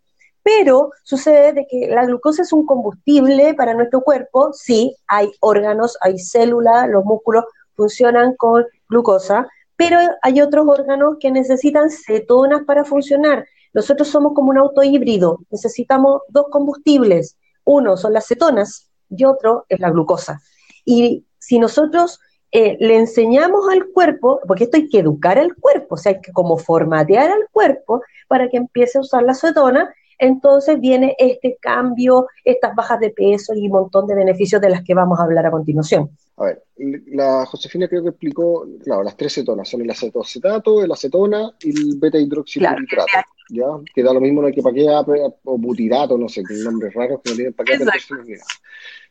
Pero 0.48 0.92
sucede 1.04 1.52
de 1.52 1.68
que 1.68 1.88
la 1.88 2.06
glucosa 2.06 2.44
es 2.44 2.54
un 2.54 2.66
combustible 2.66 3.54
para 3.54 3.74
nuestro 3.74 4.02
cuerpo. 4.02 4.54
Sí, 4.54 4.96
hay 5.08 5.30
órganos, 5.42 5.98
hay 6.00 6.20
células, 6.20 6.88
los 6.88 7.04
músculos 7.04 7.44
funcionan 7.76 8.36
con 8.36 8.66
glucosa, 8.88 9.48
pero 9.76 10.00
hay 10.22 10.40
otros 10.42 10.66
órganos 10.68 11.18
que 11.20 11.32
necesitan 11.32 11.90
cetonas 11.92 12.64
para 12.64 12.86
funcionar. 12.86 13.46
Nosotros 13.74 14.08
somos 14.08 14.34
como 14.34 14.52
un 14.52 14.58
auto 14.58 14.84
híbrido, 14.84 15.40
necesitamos 15.52 16.22
dos 16.30 16.46
combustibles 16.50 17.36
uno 17.68 17.98
son 17.98 18.14
las 18.14 18.26
cetonas 18.28 18.90
y 19.10 19.26
otro 19.26 19.66
es 19.68 19.80
la 19.80 19.92
glucosa. 19.92 20.42
Y 20.86 21.26
si 21.38 21.60
nosotros 21.60 22.20
eh, 22.52 22.78
le 22.80 22.96
enseñamos 22.96 23.68
al 23.70 23.88
cuerpo, 23.90 24.40
porque 24.48 24.64
esto 24.64 24.78
hay 24.78 24.88
que 24.88 25.00
educar 25.00 25.38
al 25.38 25.54
cuerpo, 25.54 25.96
o 25.96 25.98
sea, 25.98 26.14
hay 26.14 26.22
que 26.22 26.32
como 26.32 26.58
formatear 26.58 27.30
al 27.30 27.48
cuerpo 27.52 28.02
para 28.30 28.48
que 28.50 28.56
empiece 28.56 28.98
a 28.98 29.02
usar 29.02 29.24
la 29.24 29.34
cetona, 29.34 29.94
entonces 30.18 30.80
viene 30.80 31.16
este 31.18 31.58
cambio, 31.60 32.28
estas 32.44 32.76
bajas 32.76 33.00
de 33.00 33.12
peso 33.12 33.54
y 33.54 33.66
un 33.66 33.72
montón 33.72 34.08
de 34.08 34.16
beneficios 34.16 34.62
de 34.62 34.70
las 34.70 34.84
que 34.84 34.94
vamos 34.94 35.20
a 35.20 35.24
hablar 35.24 35.46
a 35.46 35.52
continuación. 35.52 36.10
A 36.38 36.46
ver, 36.46 36.64
la 37.08 37.46
Josefina 37.46 37.88
creo 37.88 38.04
que 38.04 38.10
explicó, 38.10 38.68
claro, 38.84 39.04
las 39.04 39.18
tres 39.18 39.34
cetonas, 39.34 39.68
son 39.68 39.82
el 39.82 39.90
acetoacetato, 39.90 40.84
el 40.84 40.92
acetona 40.92 41.52
y 41.62 41.70
el 41.70 41.98
beta 41.98 42.20
hidroxilinitrato. 42.20 43.08
¿ya? 43.50 43.66
Que 43.94 44.04
da 44.04 44.14
lo 44.14 44.22
mismo 44.22 44.42
no 44.42 44.48
hay 44.48 44.54
que 44.54 44.62
paquear 44.62 45.06
o 45.44 45.58
butirato, 45.58 46.18
no 46.18 46.30
sé, 46.30 46.44
qué 46.48 46.54
nombres 46.56 46.94
raros 46.94 47.22
que 47.24 47.32
no 47.32 47.36
tienen 47.36 47.54
paquete, 47.54 47.86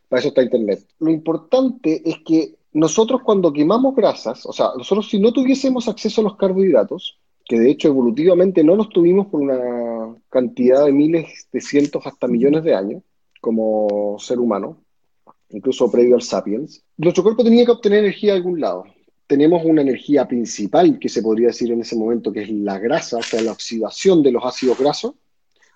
para 0.09 0.21
eso 0.21 0.29
está 0.29 0.43
Internet. 0.43 0.87
Lo 1.01 1.11
importante 1.11 2.03
es 2.09 2.19
que 2.25 2.55
nosotros 2.73 3.23
cuando 3.25 3.53
quemamos 3.53 3.97
grasas, 3.97 4.47
o 4.47 4.53
sea, 4.53 4.71
nosotros 4.77 5.09
si 5.09 5.19
no 5.19 5.33
tuviésemos 5.33 5.89
acceso 5.89 6.21
a 6.21 6.25
los 6.25 6.37
carbohidratos, 6.37 7.19
que 7.47 7.59
de 7.59 7.71
hecho 7.71 7.89
evolutivamente 7.89 8.65
no 8.65 8.75
los 8.77 8.89
tuvimos 8.91 9.29
por 9.29 9.41
una 9.41 10.17
cantidad 10.29 10.85
de 10.85 10.93
miles 10.93 11.49
de 11.53 11.61
cientos 11.61 12.07
hasta 12.07 12.27
millones 12.27 12.65
de 12.65 12.75
años 12.75 13.03
como 13.41 14.17
ser 14.19 14.41
humano, 14.41 14.83
incluso 15.51 15.91
previo 15.91 16.17
al 16.17 16.23
sapiens, 16.23 16.83
nuestro 16.97 17.23
cuerpo 17.23 17.45
tenía 17.45 17.65
que 17.65 17.71
obtener 17.71 18.01
energía 18.01 18.33
de 18.33 18.39
algún 18.39 18.61
lado. 18.61 18.85
tenemos 19.29 19.65
una 19.65 19.83
energía 19.83 20.27
principal 20.29 20.99
que 20.99 21.09
se 21.09 21.23
podría 21.23 21.49
decir 21.49 21.71
en 21.73 21.81
ese 21.81 21.97
momento, 21.97 22.33
que 22.33 22.43
es 22.43 22.51
la 22.51 22.79
grasa, 22.79 23.19
o 23.19 23.23
sea, 23.23 23.43
la 23.43 23.53
oxidación 23.53 24.23
de 24.23 24.31
los 24.33 24.45
ácidos 24.45 24.79
grasos. 24.79 25.15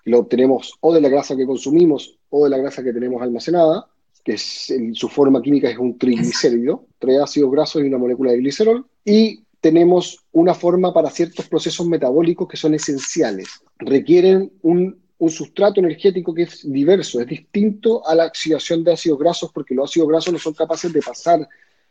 Lo 0.05 0.19
obtenemos 0.19 0.73
o 0.79 0.93
de 0.93 1.01
la 1.01 1.09
grasa 1.09 1.35
que 1.35 1.45
consumimos 1.45 2.17
o 2.29 2.45
de 2.45 2.49
la 2.49 2.57
grasa 2.57 2.81
que 2.81 2.93
tenemos 2.93 3.21
almacenada, 3.21 3.87
que 4.23 4.33
es, 4.33 4.73
su 4.93 5.09
forma 5.09 5.41
química 5.41 5.69
es 5.69 5.77
un 5.77 5.97
triglicérido, 5.97 6.85
tres 6.97 7.19
ácidos 7.19 7.51
grasos 7.51 7.81
y 7.81 7.87
una 7.87 7.97
molécula 7.97 8.31
de 8.31 8.37
glicerol. 8.37 8.85
Y 9.03 9.43
tenemos 9.61 10.25
una 10.31 10.55
forma 10.55 10.93
para 10.93 11.11
ciertos 11.11 11.47
procesos 11.47 11.87
metabólicos 11.87 12.47
que 12.47 12.57
son 12.57 12.73
esenciales. 12.73 13.47
Requieren 13.77 14.51
un, 14.63 14.99
un, 15.19 15.29
sustrato 15.29 15.79
energético 15.79 16.33
que 16.33 16.43
es 16.43 16.69
diverso, 16.69 17.21
es 17.21 17.27
distinto 17.27 18.05
a 18.05 18.15
la 18.15 18.25
oxidación 18.25 18.83
de 18.83 18.93
ácidos 18.93 19.19
grasos 19.19 19.51
porque 19.53 19.75
los 19.75 19.89
ácidos 19.89 20.09
grasos 20.09 20.33
no 20.33 20.39
son 20.39 20.53
capaces 20.53 20.91
de 20.91 21.01
pasar, 21.01 21.47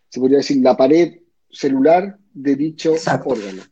se 0.09 0.19
podría 0.19 0.39
decir, 0.39 0.61
la 0.61 0.77
pared 0.77 1.21
celular 1.49 2.19
de 2.35 2.57
dicho 2.57 2.93
Exacto. 2.93 3.31
órgano. 3.31 3.63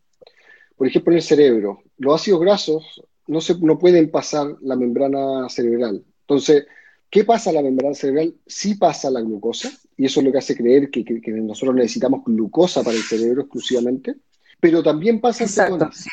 Por 0.76 0.86
ejemplo, 0.86 1.12
en 1.12 1.16
el 1.16 1.22
cerebro, 1.22 1.82
los 1.96 2.20
ácidos 2.20 2.40
grasos 2.40 3.02
no, 3.26 3.40
se, 3.40 3.58
no 3.58 3.78
pueden 3.78 4.12
pasar 4.12 4.56
la 4.60 4.76
membrana 4.76 5.48
cerebral. 5.48 6.04
Entonces, 6.20 6.66
¿qué 7.10 7.24
pasa 7.24 7.50
a 7.50 7.52
la 7.54 7.62
membrana 7.62 7.94
cerebral? 7.94 8.34
Sí 8.46 8.74
pasa 8.74 9.10
la 9.10 9.20
glucosa, 9.20 9.70
y 9.96 10.06
eso 10.06 10.20
es 10.20 10.26
lo 10.26 10.32
que 10.32 10.38
hace 10.38 10.56
creer 10.56 10.90
que, 10.90 11.04
que, 11.04 11.20
que 11.20 11.30
nosotros 11.32 11.74
necesitamos 11.74 12.22
glucosa 12.24 12.82
para 12.82 12.96
el 12.96 13.02
cerebro 13.02 13.42
exclusivamente, 13.42 14.16
pero 14.60 14.82
también 14.82 15.20
pasa 15.20 15.46
cetonas. 15.46 16.06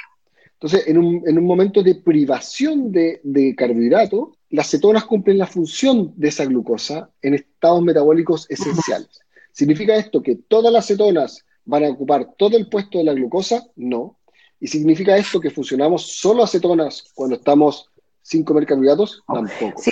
Entonces, 0.53 0.87
en 0.87 0.97
un, 0.97 1.23
en 1.27 1.37
un, 1.37 1.45
momento 1.45 1.83
de 1.83 1.95
privación 1.95 2.91
de, 2.91 3.19
de 3.23 3.53
carbohidratos, 3.55 4.29
las 4.49 4.69
cetonas 4.69 5.03
cumplen 5.03 5.37
la 5.37 5.47
función 5.47 6.13
de 6.15 6.29
esa 6.29 6.45
glucosa 6.45 7.09
en 7.21 7.33
estados 7.33 7.83
metabólicos 7.83 8.49
esenciales. 8.49 9.19
¿Significa 9.51 9.95
esto 9.95 10.23
que 10.23 10.35
todas 10.35 10.71
las 10.71 10.87
cetonas 10.87 11.45
van 11.65 11.83
a 11.83 11.89
ocupar 11.89 12.33
todo 12.37 12.57
el 12.57 12.69
puesto 12.69 12.97
de 12.97 13.03
la 13.03 13.13
glucosa? 13.13 13.65
No. 13.75 14.17
¿Y 14.59 14.67
significa 14.67 15.17
esto 15.17 15.39
que 15.39 15.49
funcionamos 15.49 16.17
solo 16.17 16.43
acetonas 16.43 17.11
cuando 17.13 17.35
estamos 17.35 17.89
sin 18.21 18.43
comer 18.43 18.65
carbohidratos? 18.65 19.23
Tampoco. 19.27 19.81
Sí. 19.81 19.91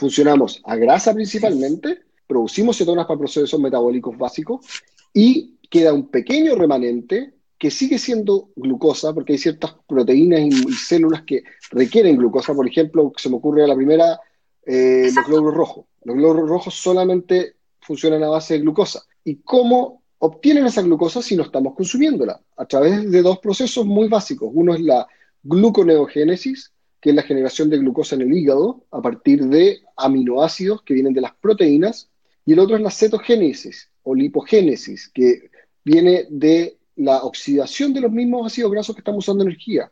Funcionamos 0.00 0.62
a 0.64 0.76
grasa 0.76 1.12
principalmente, 1.12 1.98
producimos 2.26 2.78
cetonas 2.78 3.04
para 3.04 3.18
procesos 3.18 3.60
metabólicos 3.60 4.16
básicos 4.16 4.64
y 5.12 5.58
queda 5.68 5.92
un 5.92 6.08
pequeño 6.08 6.54
remanente 6.54 7.34
que 7.58 7.70
sigue 7.70 7.98
siendo 7.98 8.48
glucosa, 8.56 9.12
porque 9.12 9.34
hay 9.34 9.38
ciertas 9.38 9.76
proteínas 9.86 10.40
y, 10.40 10.72
células 10.72 11.24
que 11.26 11.42
requieren 11.70 12.16
glucosa. 12.16 12.54
Por 12.54 12.66
ejemplo, 12.66 13.12
se 13.14 13.28
me 13.28 13.36
ocurre 13.36 13.62
a 13.62 13.66
la 13.66 13.76
primera, 13.76 14.18
eh, 14.64 15.10
los 15.14 15.26
glóbulos 15.26 15.54
rojos. 15.54 15.84
Los 16.04 16.16
glóbulos 16.16 16.48
rojos 16.48 16.74
solamente 16.76 17.56
funcionan 17.82 18.22
a 18.22 18.30
base 18.30 18.54
de 18.54 18.60
glucosa. 18.60 19.02
¿Y 19.22 19.42
cómo 19.42 20.02
obtienen 20.16 20.64
esa 20.64 20.80
glucosa 20.80 21.20
si 21.20 21.36
no 21.36 21.42
estamos 21.42 21.74
consumiéndola? 21.74 22.40
A 22.56 22.64
través 22.64 23.10
de 23.10 23.20
dos 23.20 23.38
procesos 23.40 23.84
muy 23.84 24.08
básicos. 24.08 24.48
Uno 24.50 24.72
es 24.72 24.80
la 24.80 25.06
gluconeogénesis, 25.42 26.72
que 27.00 27.10
es 27.10 27.16
la 27.16 27.22
generación 27.22 27.70
de 27.70 27.78
glucosa 27.78 28.14
en 28.14 28.22
el 28.22 28.32
hígado 28.32 28.84
a 28.90 29.00
partir 29.00 29.46
de 29.46 29.80
aminoácidos 29.96 30.82
que 30.82 30.94
vienen 30.94 31.14
de 31.14 31.20
las 31.20 31.34
proteínas, 31.34 32.10
y 32.44 32.52
el 32.52 32.58
otro 32.58 32.76
es 32.76 32.82
la 32.82 32.90
cetogénesis 32.90 33.90
o 34.02 34.14
lipogénesis, 34.14 35.08
que 35.08 35.50
viene 35.84 36.26
de 36.30 36.78
la 36.96 37.22
oxidación 37.22 37.92
de 37.92 38.00
los 38.00 38.12
mismos 38.12 38.46
ácidos 38.46 38.70
grasos 38.70 38.94
que 38.94 39.00
estamos 39.00 39.24
usando 39.24 39.44
energía. 39.44 39.90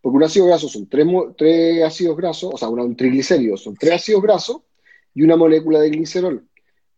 Porque 0.00 0.16
un 0.16 0.24
ácido 0.24 0.46
graso 0.46 0.68
son 0.68 0.88
tres, 0.88 1.06
tres 1.36 1.84
ácidos 1.84 2.16
grasos, 2.16 2.50
o 2.54 2.56
sea, 2.56 2.68
un 2.68 2.96
triglicérido 2.96 3.56
son 3.56 3.74
tres 3.74 3.94
ácidos 3.94 4.22
grasos 4.22 4.62
y 5.14 5.22
una 5.22 5.36
molécula 5.36 5.78
de 5.78 5.90
glicerol 5.90 6.48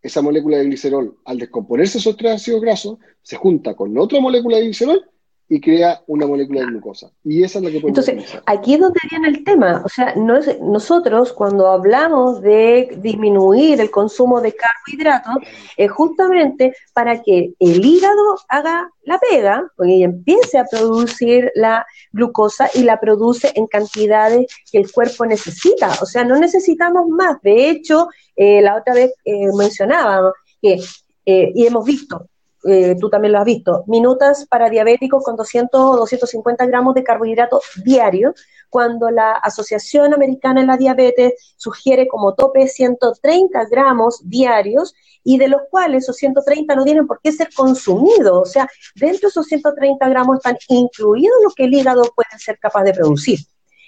esa 0.02 0.20
molécula 0.20 0.58
de 0.58 0.64
glicerol, 0.64 1.16
al 1.24 1.38
descomponerse 1.38 1.98
esos 1.98 2.16
tres 2.16 2.32
ácidos 2.32 2.60
grasos, 2.60 2.98
se 3.22 3.36
junta 3.36 3.74
con 3.74 3.96
otra 3.96 4.20
molécula 4.20 4.56
de 4.56 4.64
glicerol 4.64 5.08
y 5.54 5.60
crea 5.60 6.02
una 6.06 6.26
molécula 6.26 6.60
de 6.60 6.66
glucosa. 6.68 7.10
Y 7.22 7.42
esa 7.42 7.58
es 7.58 7.64
la 7.66 7.70
que 7.70 7.80
podemos 7.80 7.98
Entonces, 7.98 8.14
utilizar. 8.14 8.42
aquí 8.46 8.72
es 8.72 8.80
donde 8.80 9.00
viene 9.10 9.28
el 9.28 9.44
tema. 9.44 9.82
O 9.84 9.88
sea, 9.90 10.14
no 10.16 10.38
es, 10.38 10.58
nosotros 10.62 11.34
cuando 11.34 11.68
hablamos 11.68 12.40
de 12.40 12.96
disminuir 13.02 13.78
el 13.78 13.90
consumo 13.90 14.40
de 14.40 14.54
carbohidratos, 14.54 15.34
es 15.76 15.90
justamente 15.90 16.74
para 16.94 17.22
que 17.22 17.52
el 17.58 17.84
hígado 17.84 18.38
haga 18.48 18.88
la 19.04 19.18
pega, 19.18 19.70
y 19.84 20.04
empiece 20.04 20.58
a 20.58 20.64
producir 20.64 21.50
la 21.54 21.84
glucosa 22.12 22.70
y 22.72 22.84
la 22.84 22.98
produce 22.98 23.52
en 23.54 23.66
cantidades 23.66 24.46
que 24.70 24.78
el 24.78 24.90
cuerpo 24.90 25.26
necesita. 25.26 25.90
O 26.00 26.06
sea, 26.06 26.24
no 26.24 26.36
necesitamos 26.38 27.08
más. 27.08 27.42
De 27.42 27.68
hecho, 27.68 28.08
eh, 28.36 28.62
la 28.62 28.76
otra 28.76 28.94
vez 28.94 29.12
eh, 29.26 29.48
mencionábamos 29.54 30.32
que, 30.62 30.80
eh, 31.26 31.52
y 31.54 31.66
hemos 31.66 31.84
visto, 31.84 32.26
eh, 32.64 32.96
tú 33.00 33.10
también 33.10 33.32
lo 33.32 33.38
has 33.38 33.44
visto, 33.44 33.84
minutas 33.86 34.46
para 34.46 34.70
diabéticos 34.70 35.24
con 35.24 35.36
200 35.36 35.80
o 35.80 35.96
250 35.96 36.66
gramos 36.66 36.94
de 36.94 37.02
carbohidratos 37.02 37.64
diarios, 37.84 38.34
cuando 38.70 39.10
la 39.10 39.32
Asociación 39.32 40.14
Americana 40.14 40.60
de 40.62 40.66
la 40.66 40.76
Diabetes 40.76 41.54
sugiere 41.56 42.08
como 42.08 42.34
tope 42.34 42.68
130 42.68 43.66
gramos 43.70 44.22
diarios 44.24 44.94
y 45.24 45.38
de 45.38 45.48
los 45.48 45.62
cuales 45.70 46.04
esos 46.04 46.16
130 46.16 46.74
no 46.74 46.84
tienen 46.84 47.06
por 47.06 47.20
qué 47.20 47.32
ser 47.32 47.50
consumidos. 47.54 48.48
O 48.48 48.50
sea, 48.50 48.68
dentro 48.94 49.20
de 49.22 49.28
esos 49.28 49.46
130 49.46 50.08
gramos 50.08 50.36
están 50.36 50.56
incluidos 50.68 51.36
lo 51.44 51.50
que 51.50 51.64
el 51.64 51.74
hígado 51.74 52.02
puede 52.14 52.38
ser 52.38 52.58
capaz 52.58 52.84
de 52.84 52.94
producir. 52.94 53.40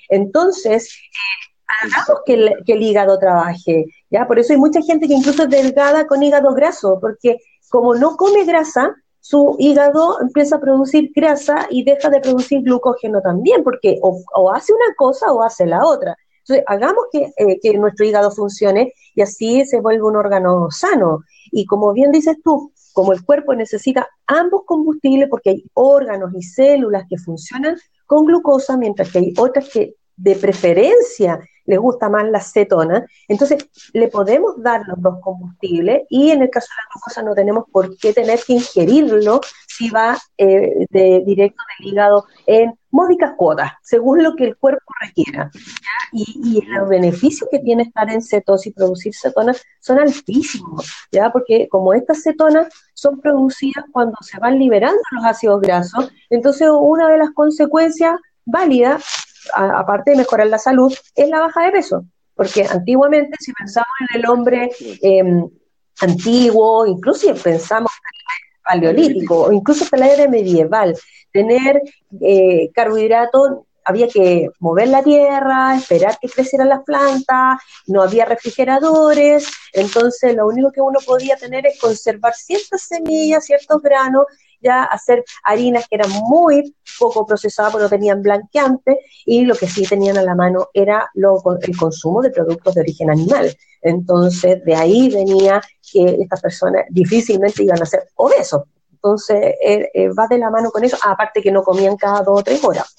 Entonces, 0.08 0.94
hagamos 1.82 2.22
que 2.26 2.34
el, 2.34 2.54
que 2.66 2.74
el, 2.74 2.82
hígado 2.82 3.18
trabaje, 3.18 3.86
¿ya? 4.10 4.26
Por 4.26 4.38
eso 4.38 4.52
hay 4.52 4.58
mucha 4.58 4.82
gente 4.82 5.08
que 5.08 5.14
incluso 5.14 5.44
es 5.44 5.48
delgada 5.50 6.06
con 6.06 6.22
hígado 6.22 6.52
graso, 6.54 6.98
porque 7.00 7.38
como 7.74 7.96
no 7.96 8.16
come 8.16 8.44
grasa, 8.44 8.94
su 9.18 9.56
hígado 9.58 10.20
empieza 10.20 10.54
a 10.54 10.60
producir 10.60 11.10
grasa 11.12 11.66
y 11.70 11.82
deja 11.82 12.08
de 12.08 12.20
producir 12.20 12.62
glucógeno 12.62 13.20
también, 13.20 13.64
porque 13.64 13.98
o, 14.00 14.52
hace 14.52 14.72
una 14.72 14.94
cosa 14.96 15.32
o 15.32 15.42
hace 15.42 15.66
la 15.66 15.84
otra. 15.84 16.16
Entonces, 16.42 16.64
hagamos 16.68 17.06
que, 17.10 17.32
eh, 17.36 17.58
que, 17.60 17.76
nuestro 17.76 18.06
hígado 18.06 18.30
funcione 18.30 18.92
y 19.16 19.22
así 19.22 19.64
se 19.64 19.80
vuelve 19.80 20.04
un 20.04 20.14
órgano 20.14 20.68
sano. 20.70 21.24
Y 21.50 21.66
como 21.66 21.92
bien 21.92 22.12
dices 22.12 22.36
tú, 22.44 22.72
como 22.92 23.12
el 23.12 23.24
cuerpo 23.24 23.56
necesita 23.56 24.08
ambos 24.28 24.62
combustibles, 24.66 25.28
porque 25.28 25.50
hay 25.50 25.64
órganos 25.74 26.30
y 26.32 26.42
células 26.42 27.06
que 27.10 27.18
funcionan 27.18 27.76
con 28.06 28.24
glucosa, 28.24 28.76
mientras 28.76 29.10
que 29.10 29.18
hay 29.18 29.34
otras 29.36 29.68
que 29.68 29.96
de 30.16 30.36
preferencia 30.36 31.40
les 31.66 31.78
gusta 31.78 32.08
más 32.08 32.28
la 32.28 32.40
cetona, 32.40 33.06
entonces 33.28 33.68
le 33.92 34.08
podemos 34.08 34.62
dar 34.62 34.82
los 34.86 35.00
dos 35.00 35.18
combustibles 35.20 36.02
y 36.08 36.30
en 36.30 36.42
el 36.42 36.50
caso 36.50 36.68
de 36.70 36.82
la 36.82 36.88
glucosa 36.92 37.22
no 37.22 37.34
tenemos 37.34 37.64
por 37.70 37.96
qué 37.96 38.12
tener 38.12 38.40
que 38.46 38.54
ingerirlo 38.54 39.40
si 39.66 39.90
va 39.90 40.16
eh, 40.38 40.86
de, 40.90 41.22
directo 41.24 41.62
del 41.78 41.88
hígado 41.88 42.26
en 42.46 42.78
módicas 42.90 43.32
cuotas, 43.36 43.72
según 43.82 44.22
lo 44.22 44.36
que 44.36 44.44
el 44.44 44.56
cuerpo 44.56 44.84
requiera. 45.00 45.50
Y, 46.12 46.62
los 46.66 46.88
beneficios 46.88 47.48
que 47.50 47.58
tiene 47.58 47.82
estar 47.82 48.08
en 48.08 48.22
cetosis 48.22 48.68
y 48.68 48.70
producir 48.72 49.12
cetonas 49.14 49.62
son 49.80 49.98
altísimos, 49.98 50.88
¿ya? 51.10 51.32
porque 51.32 51.68
como 51.68 51.92
estas 51.92 52.22
cetonas 52.22 52.68
son 52.94 53.20
producidas 53.20 53.84
cuando 53.90 54.16
se 54.20 54.38
van 54.38 54.60
liberando 54.60 55.00
los 55.10 55.24
ácidos 55.24 55.60
grasos, 55.60 56.12
entonces 56.30 56.68
una 56.70 57.08
de 57.08 57.18
las 57.18 57.30
consecuencias 57.32 58.14
válidas 58.44 59.04
aparte 59.54 60.12
de 60.12 60.18
mejorar 60.18 60.46
la 60.46 60.58
salud, 60.58 60.92
es 61.14 61.28
la 61.28 61.40
baja 61.40 61.62
de 61.62 61.72
peso. 61.72 62.04
Porque 62.34 62.64
antiguamente, 62.64 63.36
si 63.40 63.52
pensamos 63.52 63.92
en 64.10 64.20
el 64.20 64.28
hombre 64.28 64.70
eh, 64.80 65.22
antiguo, 66.00 66.86
incluso 66.86 67.34
pensamos 67.34 67.92
en 67.92 68.80
el 68.80 68.90
paleolítico, 68.94 69.42
o 69.44 69.52
incluso 69.52 69.86
en 69.92 70.00
la 70.00 70.12
era 70.12 70.28
medieval, 70.28 70.96
tener 71.32 71.80
eh, 72.20 72.70
carbohidratos 72.72 73.60
había 73.84 74.08
que 74.08 74.48
mover 74.58 74.88
la 74.88 75.02
tierra, 75.02 75.76
esperar 75.76 76.18
que 76.20 76.28
crecieran 76.28 76.68
las 76.68 76.82
plantas, 76.84 77.58
no 77.86 78.02
había 78.02 78.24
refrigeradores, 78.24 79.46
entonces 79.72 80.34
lo 80.34 80.46
único 80.46 80.72
que 80.72 80.80
uno 80.80 80.98
podía 81.06 81.36
tener 81.36 81.66
es 81.66 81.78
conservar 81.80 82.34
ciertas 82.34 82.82
semillas, 82.82 83.44
ciertos 83.44 83.80
granos 83.82 84.26
ya 84.64 84.84
hacer 84.84 85.22
harinas 85.44 85.86
que 85.86 85.96
eran 85.96 86.10
muy 86.10 86.74
poco 86.98 87.26
procesadas 87.26 87.70
porque 87.70 87.84
no 87.84 87.90
tenían 87.90 88.22
blanqueante 88.22 88.98
y 89.26 89.44
lo 89.44 89.54
que 89.54 89.68
sí 89.68 89.82
tenían 89.86 90.16
a 90.16 90.22
la 90.22 90.34
mano 90.34 90.68
era 90.72 91.10
lo, 91.14 91.42
el 91.60 91.76
consumo 91.76 92.22
de 92.22 92.30
productos 92.30 92.74
de 92.74 92.80
origen 92.80 93.10
animal. 93.10 93.54
Entonces, 93.82 94.64
de 94.64 94.74
ahí 94.74 95.10
venía 95.10 95.60
que 95.92 96.16
estas 96.20 96.40
personas 96.40 96.84
difícilmente 96.88 97.62
iban 97.62 97.82
a 97.82 97.86
ser 97.86 98.08
obesos. 98.16 98.62
Entonces, 98.92 99.54
eh, 99.62 99.90
eh, 99.92 100.08
va 100.08 100.26
de 100.26 100.38
la 100.38 100.48
mano 100.48 100.70
con 100.70 100.82
eso, 100.82 100.96
aparte 101.04 101.42
que 101.42 101.52
no 101.52 101.62
comían 101.62 101.96
cada 101.96 102.22
dos 102.22 102.40
o 102.40 102.42
tres 102.42 102.64
horas. 102.64 102.94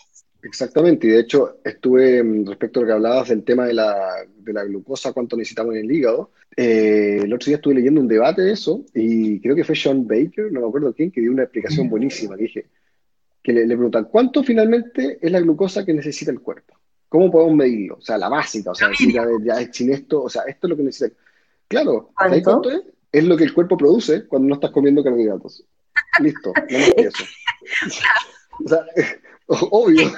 Exactamente, 0.46 1.08
y 1.08 1.10
de 1.10 1.22
hecho 1.22 1.58
estuve, 1.64 2.22
mm, 2.22 2.46
respecto 2.46 2.80
a 2.80 2.84
lo 2.84 2.88
que 2.88 2.94
hablabas 2.94 3.30
del 3.30 3.44
tema 3.44 3.66
de 3.66 3.74
la, 3.74 4.16
de 4.38 4.54
la 4.54 4.64
glucosa, 4.64 5.12
cuánto 5.12 5.36
necesitamos 5.36 5.74
en 5.74 5.86
el 5.86 5.92
hígado, 5.92 6.32
eh, 6.56 7.22
el 7.24 7.34
otro 7.34 7.48
día 7.48 7.56
estuve 7.56 7.74
leyendo 7.74 8.00
un 8.00 8.08
debate 8.08 8.44
de 8.44 8.52
eso, 8.52 8.86
y 8.94 9.40
creo 9.42 9.56
que 9.56 9.64
fue 9.64 9.76
Sean 9.76 10.06
Baker, 10.06 10.52
no 10.52 10.62
me 10.62 10.68
acuerdo 10.68 10.94
quién, 10.94 11.10
que 11.10 11.20
dio 11.20 11.32
una 11.32 11.44
explicación 11.44 11.90
buenísima, 11.90 12.36
que 12.38 12.44
dije, 12.44 12.66
que 13.42 13.54
le, 13.54 13.66
le 13.66 13.76
preguntan, 13.76 14.06
¿cuánto 14.06 14.44
finalmente 14.44 15.18
es 15.20 15.32
la 15.32 15.40
glucosa 15.40 15.84
que 15.84 15.96
necesita 15.96 16.30
el 16.30 16.40
cuerpo? 16.40 16.76
¿Cómo 17.10 17.32
podemos 17.32 17.56
medirlo? 17.56 17.96
O 17.96 18.02
sea, 18.02 18.20
la 18.20 18.30
básica, 18.30 18.70
o 18.70 18.76
sea, 18.76 18.90
decir, 18.90 19.12
ya, 19.12 19.26
ya 19.44 19.74
sin 19.74 19.94
esto, 19.94 20.22
o 20.22 20.30
sea, 20.30 20.44
esto 20.44 20.68
es 20.68 20.70
lo 20.70 20.78
que 20.78 20.84
necesita. 20.84 21.16
Claro, 21.68 22.12
¿Cuánto? 22.16 22.44
¿cuánto 22.44 22.72
es? 22.72 22.82
Es 23.12 23.24
lo 23.24 23.36
que 23.36 23.46
el 23.46 23.54
cuerpo 23.54 23.78
produce 23.78 24.28
cuando 24.28 24.48
no 24.48 24.56
estás 24.56 24.70
comiendo 24.70 25.04
carbohidratos. 25.04 25.66
Listo, 26.20 26.54
no 26.70 26.78
más 26.78 26.94
que 26.96 27.02
eso. 27.02 27.24
o 28.64 28.68
sea, 28.68 28.86
obvio. 29.72 30.12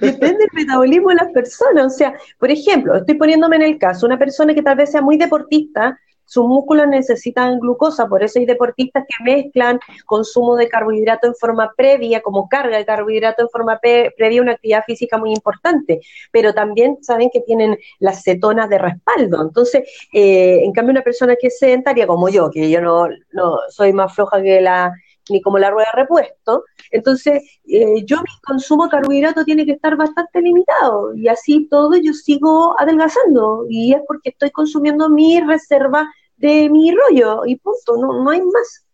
Depende 0.00 0.38
del 0.38 0.48
metabolismo 0.52 1.10
de 1.10 1.16
las 1.16 1.32
personas. 1.32 1.86
O 1.86 1.96
sea, 1.96 2.14
por 2.38 2.50
ejemplo, 2.50 2.96
estoy 2.96 3.14
poniéndome 3.14 3.56
en 3.56 3.62
el 3.62 3.78
caso, 3.78 4.06
una 4.06 4.18
persona 4.18 4.54
que 4.54 4.62
tal 4.62 4.76
vez 4.76 4.90
sea 4.90 5.02
muy 5.02 5.16
deportista, 5.16 5.98
sus 6.24 6.46
músculos 6.46 6.88
necesitan 6.88 7.58
glucosa, 7.58 8.08
por 8.08 8.22
eso 8.22 8.38
hay 8.38 8.46
deportistas 8.46 9.04
que 9.06 9.22
mezclan 9.22 9.78
consumo 10.06 10.56
de 10.56 10.66
carbohidrato 10.66 11.26
en 11.26 11.34
forma 11.34 11.72
previa, 11.76 12.22
como 12.22 12.48
carga 12.48 12.78
de 12.78 12.86
carbohidrato 12.86 13.42
en 13.42 13.50
forma 13.50 13.78
previa, 13.80 14.40
una 14.40 14.52
actividad 14.52 14.82
física 14.84 15.18
muy 15.18 15.32
importante, 15.32 16.00
pero 16.30 16.54
también 16.54 16.96
saben 17.02 17.28
que 17.30 17.40
tienen 17.40 17.76
las 17.98 18.22
cetonas 18.22 18.70
de 18.70 18.78
respaldo. 18.78 19.42
Entonces, 19.42 19.82
eh, 20.12 20.60
en 20.64 20.72
cambio, 20.72 20.92
una 20.92 21.02
persona 21.02 21.36
que 21.38 21.48
es 21.48 21.58
sedentaria 21.58 22.06
como 22.06 22.30
yo, 22.30 22.50
que 22.50 22.70
yo 22.70 22.80
no, 22.80 23.08
no 23.32 23.58
soy 23.68 23.92
más 23.92 24.14
floja 24.14 24.40
que 24.40 24.62
la 24.62 24.90
ni 25.30 25.40
como 25.40 25.58
la 25.58 25.70
rueda 25.70 25.88
de 25.94 26.02
repuesto. 26.02 26.64
Entonces, 26.90 27.42
eh, 27.64 28.04
yo 28.04 28.18
mi 28.18 28.40
consumo 28.44 28.84
de 28.84 28.90
carbohidrato 28.90 29.44
tiene 29.44 29.64
que 29.64 29.72
estar 29.72 29.96
bastante 29.96 30.40
limitado 30.40 31.14
y 31.14 31.28
así 31.28 31.68
todo 31.70 31.96
yo 31.96 32.12
sigo 32.12 32.78
adelgazando 32.80 33.66
y 33.68 33.94
es 33.94 34.00
porque 34.06 34.30
estoy 34.30 34.50
consumiendo 34.50 35.08
mi 35.08 35.40
reserva 35.40 36.12
de 36.36 36.68
mi 36.68 36.92
rollo 36.92 37.42
y 37.46 37.56
punto, 37.56 37.96
no, 37.98 38.22
no 38.22 38.30
hay 38.30 38.40
más. 38.40 38.84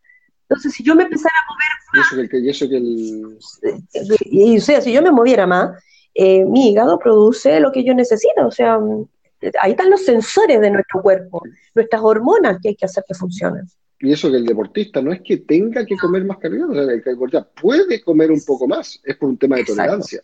Entonces, 0.48 0.72
si 0.72 0.82
yo 0.82 0.94
me 0.94 1.04
empezara 1.04 1.34
a 1.34 1.52
mover 1.52 1.68
más, 1.92 2.32
y 2.32 2.48
eso 2.48 2.68
que, 2.68 2.76
el... 2.76 3.38
y, 4.20 4.56
o 4.56 4.60
sea, 4.60 4.80
si 4.80 4.92
yo 4.92 5.02
me 5.02 5.10
moviera 5.10 5.46
más, 5.46 5.82
eh, 6.14 6.44
mi 6.44 6.70
hígado 6.70 6.98
produce 6.98 7.60
lo 7.60 7.70
que 7.70 7.84
yo 7.84 7.94
necesito, 7.94 8.46
o 8.46 8.50
sea, 8.50 8.78
ahí 9.60 9.72
están 9.72 9.90
los 9.90 10.04
sensores 10.04 10.60
de 10.60 10.70
nuestro 10.70 11.02
cuerpo, 11.02 11.42
nuestras 11.74 12.02
hormonas 12.02 12.58
que 12.62 12.70
hay 12.70 12.76
que 12.76 12.86
hacer 12.86 13.04
que 13.06 13.14
funcionen. 13.14 13.68
Y 14.00 14.12
eso 14.12 14.30
que 14.30 14.36
el 14.36 14.46
deportista 14.46 15.02
no 15.02 15.12
es 15.12 15.20
que 15.22 15.38
tenga 15.38 15.84
que 15.84 15.96
comer 15.96 16.24
más 16.24 16.38
carbohidratos, 16.38 16.76
o 16.76 16.84
sea, 16.84 16.94
el 16.94 17.02
deportista 17.02 17.48
puede 17.48 18.00
comer 18.00 18.30
un 18.30 18.44
poco 18.44 18.68
más, 18.68 19.00
es 19.04 19.16
por 19.16 19.28
un 19.28 19.38
tema 19.38 19.56
de 19.56 19.64
tolerancia. 19.64 20.22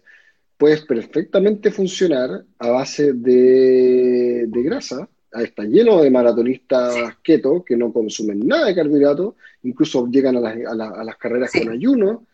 Puedes 0.56 0.82
perfectamente 0.82 1.72
funcionar 1.72 2.44
a 2.58 2.68
base 2.68 3.12
de, 3.12 4.44
de 4.46 4.62
grasa, 4.62 5.08
está 5.42 5.64
lleno 5.64 6.02
de 6.02 6.10
maratonistas 6.10 7.16
keto 7.22 7.64
que 7.64 7.76
no 7.76 7.92
consumen 7.92 8.46
nada 8.46 8.66
de 8.66 8.74
carbohidratos, 8.74 9.34
incluso 9.64 10.06
llegan 10.06 10.36
a 10.36 10.40
las, 10.40 10.56
a, 10.66 11.04
las 11.04 11.16
carreras 11.16 11.50
con 11.52 11.70
ayuno 11.70 12.26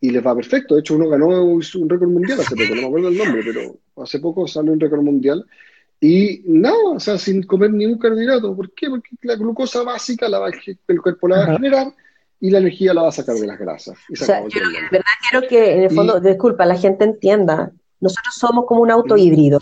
y 0.00 0.10
les 0.10 0.24
va 0.24 0.34
perfecto. 0.34 0.74
De 0.74 0.80
hecho, 0.80 0.96
uno 0.96 1.08
ganó 1.08 1.44
un 1.44 1.60
récord 1.88 2.08
mundial 2.08 2.40
hace 2.40 2.56
poco, 2.56 2.74
no 2.74 2.82
me 2.82 2.86
acuerdo 2.86 3.08
el 3.08 3.18
nombre, 3.18 3.42
pero 3.44 3.76
hace 4.02 4.18
poco 4.18 4.46
salió 4.46 4.72
un 4.72 4.80
récord 4.80 5.02
mundial. 5.02 5.44
Y 6.00 6.42
nada, 6.46 6.76
o 6.94 7.00
sea, 7.00 7.18
sin 7.18 7.42
comer 7.42 7.72
ningún 7.72 7.98
carbohidrato. 7.98 8.54
¿Por 8.54 8.72
qué? 8.74 8.88
Porque 8.88 9.10
la 9.22 9.36
glucosa 9.36 9.82
básica 9.82 10.28
la 10.28 10.38
va, 10.38 10.50
el 10.88 11.02
cuerpo 11.02 11.28
la 11.28 11.38
va 11.38 11.44
a 11.44 11.52
generar 11.54 11.92
y 12.40 12.50
la 12.50 12.58
energía 12.58 12.92
la 12.92 13.02
va 13.02 13.08
a 13.08 13.12
sacar 13.12 13.36
de 13.36 13.46
las 13.46 13.58
grasas. 13.58 13.96
o 14.12 14.16
sea, 14.16 14.42
yo 14.46 14.60
de 14.60 14.82
verdad 14.90 15.04
quiero 15.28 15.48
que, 15.48 15.72
en 15.72 15.82
el 15.84 15.90
fondo, 15.90 16.20
disculpa, 16.20 16.66
la 16.66 16.76
gente 16.76 17.04
entienda. 17.04 17.72
Nosotros 18.00 18.34
somos 18.34 18.66
como 18.66 18.82
un 18.82 18.90
auto 18.90 19.16
híbrido. 19.16 19.60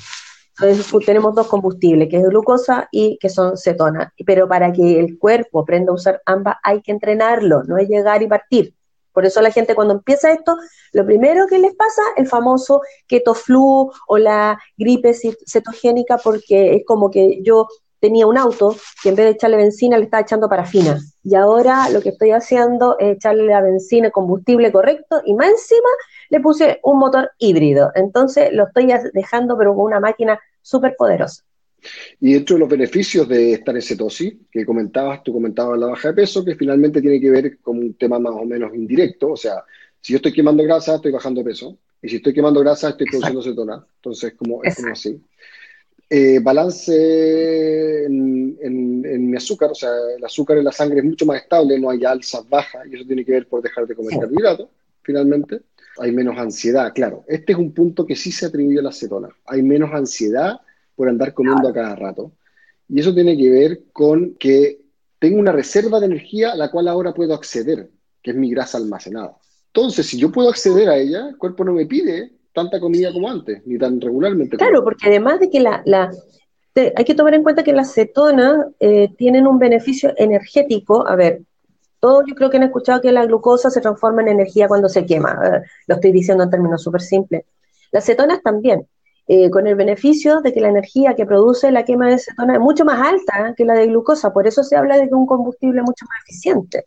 Entonces 0.59 1.05
tenemos 1.05 1.35
dos 1.35 1.49
combustibles, 1.49 2.09
que 2.09 2.19
es 2.19 2.25
glucosa 2.25 2.89
y 2.93 3.19
que 3.21 3.29
son 3.29 3.57
cetonas. 3.57 4.13
Pero 4.25 4.49
para 4.49 4.73
que 4.73 5.01
el 5.01 5.19
cuerpo 5.19 5.61
aprenda 5.61 5.93
a 5.93 5.95
usar 5.95 6.23
ambas 6.27 6.57
hay 6.63 6.81
que 6.81 6.93
entrenarlo, 6.93 7.65
no 7.65 7.79
es 7.79 7.89
llegar 7.89 8.23
y 8.23 8.29
partir. 8.29 8.74
Por 9.15 9.25
eso 9.25 9.41
la 9.41 9.51
gente 9.51 9.75
cuando 9.75 9.95
empieza 9.95 10.33
esto, 10.33 10.57
lo 10.93 11.07
primero 11.07 11.47
que 11.47 11.59
les 11.59 11.75
pasa, 11.75 12.03
el 12.17 12.27
famoso 12.27 12.83
keto 13.07 13.33
flu 13.33 13.91
o 14.09 14.19
la 14.19 14.59
gripe 14.77 15.15
cetogénica, 15.47 16.19
porque 16.19 16.75
es 16.75 16.83
como 16.85 17.11
que 17.11 17.41
yo 17.43 17.69
tenía 18.01 18.27
un 18.27 18.37
auto 18.37 18.77
que 19.03 19.09
en 19.09 19.15
vez 19.15 19.25
de 19.25 19.31
echarle 19.31 19.57
benzina 19.57 19.97
le 19.97 20.05
estaba 20.05 20.21
echando 20.21 20.47
parafina. 20.47 20.99
Y 21.23 21.37
ahora 21.37 21.89
lo 21.89 22.03
que 22.03 22.11
estoy 22.11 22.33
haciendo 22.33 22.99
es 22.99 23.17
echarle 23.17 23.47
la 23.47 23.63
benzina, 23.63 24.11
combustible 24.11 24.71
correcto, 24.71 25.23
y 25.25 25.33
más 25.33 25.49
encima 25.49 25.89
le 26.29 26.41
puse 26.41 26.81
un 26.83 26.99
motor 26.99 27.31
híbrido. 27.39 27.93
Entonces 27.95 28.53
lo 28.53 28.67
estoy 28.67 28.93
dejando, 29.15 29.57
pero 29.57 29.75
con 29.75 29.87
una 29.87 30.01
máquina 30.01 30.39
súper 30.61 30.97
poderosa. 30.99 31.45
Y 32.21 32.35
dentro 32.35 32.57
de 32.57 32.61
los 32.61 32.69
beneficios 32.69 33.29
de 33.29 33.55
estar 33.55 33.75
en 33.75 33.83
cetosis, 33.83 34.35
que 34.51 34.65
comentabas, 34.65 35.23
tú 35.23 35.33
comentabas 35.33 35.79
la 35.79 35.87
baja 35.87 36.09
de 36.09 36.15
peso, 36.15 36.45
que 36.45 36.55
finalmente 36.55 37.01
tiene 37.01 37.21
que 37.21 37.31
ver 37.31 37.59
con 37.59 37.79
un 37.79 37.95
tema 37.95 38.19
más 38.19 38.35
o 38.35 38.45
menos 38.45 38.75
indirecto, 38.75 39.33
o 39.33 39.37
sea, 39.37 39.65
si 40.01 40.13
yo 40.13 40.17
estoy 40.19 40.33
quemando 40.33 40.63
grasa, 40.63 40.97
estoy 40.97 41.13
bajando 41.13 41.41
de 41.43 41.51
peso, 41.51 41.79
y 42.03 42.09
si 42.09 42.17
estoy 42.17 42.35
quemando 42.35 42.61
grasa, 42.61 42.91
estoy 42.91 43.07
produciendo 43.07 43.43
cetona, 43.43 43.87
entonces 43.97 44.35
como, 44.35 44.63
es 44.63 44.77
como 44.77 44.93
así. 44.93 45.21
Eh, 46.11 46.39
balance 46.41 48.05
en, 48.05 49.31
mi 49.31 49.37
azúcar, 49.37 49.71
o 49.71 49.75
sea, 49.75 49.91
el 50.17 50.25
azúcar 50.25 50.59
en 50.59 50.65
la 50.65 50.73
sangre 50.73 50.99
es 50.99 51.05
mucho 51.05 51.25
más 51.25 51.43
estable, 51.43 51.79
no 51.79 51.91
hay 51.91 52.05
alzas 52.05 52.49
bajas, 52.49 52.87
y 52.91 52.95
eso 52.95 53.07
tiene 53.07 53.25
que 53.25 53.33
ver 53.33 53.49
por 53.49 53.63
dejar 53.63 53.87
de 53.87 53.95
comer 53.95 54.19
carbohidratos, 54.19 54.69
finalmente. 55.03 55.63
Hay 55.99 56.13
menos 56.13 56.37
ansiedad, 56.39 56.93
claro. 56.93 57.25
Este 57.29 57.53
es 57.53 57.59
un 57.59 57.73
punto 57.73 58.05
que 58.05 58.17
sí 58.17 58.33
se 58.33 58.47
atribuye 58.47 58.81
a 58.81 58.83
la 58.83 58.93
cetona. 58.93 59.29
Hay 59.47 59.63
menos 59.63 59.93
ansiedad 59.93 60.61
por 60.95 61.09
andar 61.09 61.35
comiendo 61.35 61.69
a 61.69 61.73
cada 61.73 61.95
rato. 61.97 62.33
Y 62.89 63.01
eso 63.01 63.15
tiene 63.15 63.37
que 63.37 63.51
ver 63.51 63.81
con 63.93 64.35
que 64.35 64.81
tengo 65.19 65.39
una 65.39 65.53
reserva 65.53 66.01
de 66.01 66.07
energía 66.07 66.53
a 66.53 66.57
la 66.57 66.71
cual 66.71 66.89
ahora 66.89 67.15
puedo 67.15 67.35
acceder, 67.35 67.91
que 68.23 68.33
es 68.33 68.37
mi 68.37 68.51
grasa 68.51 68.79
almacenada. 68.79 69.37
Entonces, 69.69 70.07
si 70.07 70.19
yo 70.19 70.31
puedo 70.31 70.49
acceder 70.49 70.89
a 70.89 70.97
ella, 70.97 71.29
el 71.29 71.37
cuerpo 71.37 71.65
no 71.65 71.73
me 71.73 71.87
pide 71.87 72.33
tanta 72.53 72.79
comida 72.79 73.13
como 73.13 73.29
antes, 73.29 73.67
ni 73.67 73.79
tan 73.79 74.01
regularmente. 74.01 74.57
Claro, 74.57 74.85
porque 74.85 75.09
además 75.09 75.41
de 75.41 75.51
que 75.51 75.61
la, 75.61 75.83
la 75.85 76.11
hay 76.77 77.05
que 77.05 77.15
tomar 77.15 77.35
en 77.35 77.43
cuenta 77.43 77.63
que 77.63 77.73
las 77.73 77.93
cetonas 77.95 78.67
eh, 78.81 79.09
tienen 79.17 79.47
un 79.47 79.59
beneficio 79.59 80.13
energético. 80.17 81.07
A 81.07 81.17
ver, 81.17 81.43
todos 82.01 82.25
yo 82.27 82.35
creo 82.35 82.51
que 82.51 82.57
han 82.57 82.65
escuchado 82.65 83.01
que 83.01 83.13
la 83.13 83.27
glucosa 83.27 83.71
se 83.71 83.81
transforma 83.81 84.23
en 84.23 84.29
energía 84.29 84.69
cuando 84.69 84.89
se 84.89 85.07
quema. 85.07 85.63
lo 85.87 85.95
estoy 85.95 86.13
diciendo 86.13 86.45
en 86.45 86.51
términos 86.51 86.83
súper 86.83 87.01
simples. 87.01 87.45
Las 87.93 88.05
cetonas 88.05 88.43
también, 88.43 88.87
eh, 89.27 89.51
con 89.51 89.67
el 89.67 89.75
beneficio 89.75 90.41
de 90.41 90.53
que 90.53 90.61
la 90.61 90.69
energía 90.69 91.15
que 91.15 91.27
produce 91.27 91.71
la 91.73 91.85
quema 91.85 92.09
de 92.09 92.19
cetona 92.19 92.55
es 92.55 92.61
mucho 92.61 92.85
más 92.85 93.01
alta 93.01 93.55
que 93.57 93.65
la 93.65 93.75
de 93.75 93.87
glucosa. 93.87 94.33
Por 94.33 94.47
eso 94.47 94.63
se 94.63 94.77
habla 94.77 94.99
de 94.99 95.09
que 95.09 95.15
un 95.15 95.27
combustible 95.27 95.81
mucho 95.83 96.05
más 96.09 96.19
eficiente. 96.27 96.85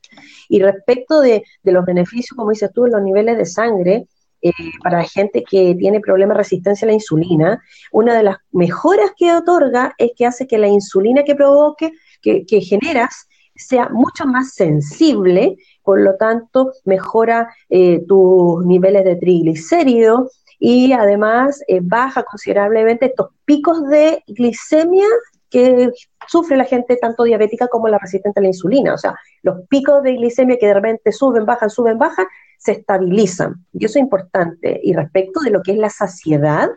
Y 0.49 0.61
respecto 0.61 1.21
de, 1.21 1.43
de 1.63 1.71
los 1.71 1.85
beneficios, 1.85 2.35
como 2.35 2.51
dices 2.51 2.71
tú, 2.73 2.85
en 2.85 2.91
los 2.91 3.01
niveles 3.01 3.37
de 3.37 3.45
sangre, 3.45 4.07
eh, 4.41 4.51
para 4.83 4.99
la 4.99 5.03
gente 5.03 5.43
que 5.43 5.73
tiene 5.73 5.99
problemas 5.99 6.35
de 6.35 6.43
resistencia 6.43 6.85
a 6.85 6.89
la 6.89 6.93
insulina, 6.93 7.59
una 7.91 8.15
de 8.15 8.21
las 8.21 8.37
mejoras 8.51 9.11
que 9.17 9.33
otorga 9.33 9.95
es 9.97 10.11
que 10.15 10.27
hace 10.27 10.45
que 10.45 10.59
la 10.59 10.67
insulina 10.67 11.23
que 11.23 11.33
provoque, 11.33 11.91
que, 12.21 12.61
generas, 12.61 13.27
sea 13.55 13.89
mucho 13.89 14.27
más 14.27 14.53
sensible, 14.53 15.57
por 15.81 15.99
lo 16.01 16.17
tanto 16.17 16.73
mejora 16.85 17.51
eh, 17.69 18.03
tus 18.07 18.63
niveles 18.65 19.03
de 19.05 19.15
triglicéridos 19.15 20.43
y 20.59 20.91
además 20.93 21.61
eh, 21.67 21.79
baja 21.81 22.23
considerablemente 22.23 23.07
estos 23.07 23.29
picos 23.45 23.87
de 23.87 24.23
glicemia 24.27 25.05
que 25.49 25.91
sufre 26.27 26.57
la 26.57 26.65
gente 26.65 26.97
tanto 26.97 27.23
diabética 27.23 27.67
como 27.67 27.87
la 27.87 27.99
resistente 27.99 28.39
a 28.39 28.43
la 28.43 28.49
insulina. 28.49 28.93
O 28.93 28.97
sea, 28.97 29.15
los 29.43 29.61
picos 29.69 30.03
de 30.03 30.13
glicemia 30.13 30.57
que 30.59 30.67
de 30.67 30.73
repente 30.73 31.11
suben, 31.11 31.45
bajan, 31.45 31.69
suben, 31.69 31.97
bajan, 31.97 32.25
se 32.57 32.73
estabilizan. 32.73 33.65
Y 33.73 33.85
eso 33.85 33.97
es 33.97 34.03
importante. 34.03 34.79
Y 34.83 34.93
respecto 34.93 35.39
de 35.41 35.51
lo 35.51 35.61
que 35.61 35.73
es 35.73 35.77
la 35.77 35.89
saciedad, 35.89 36.69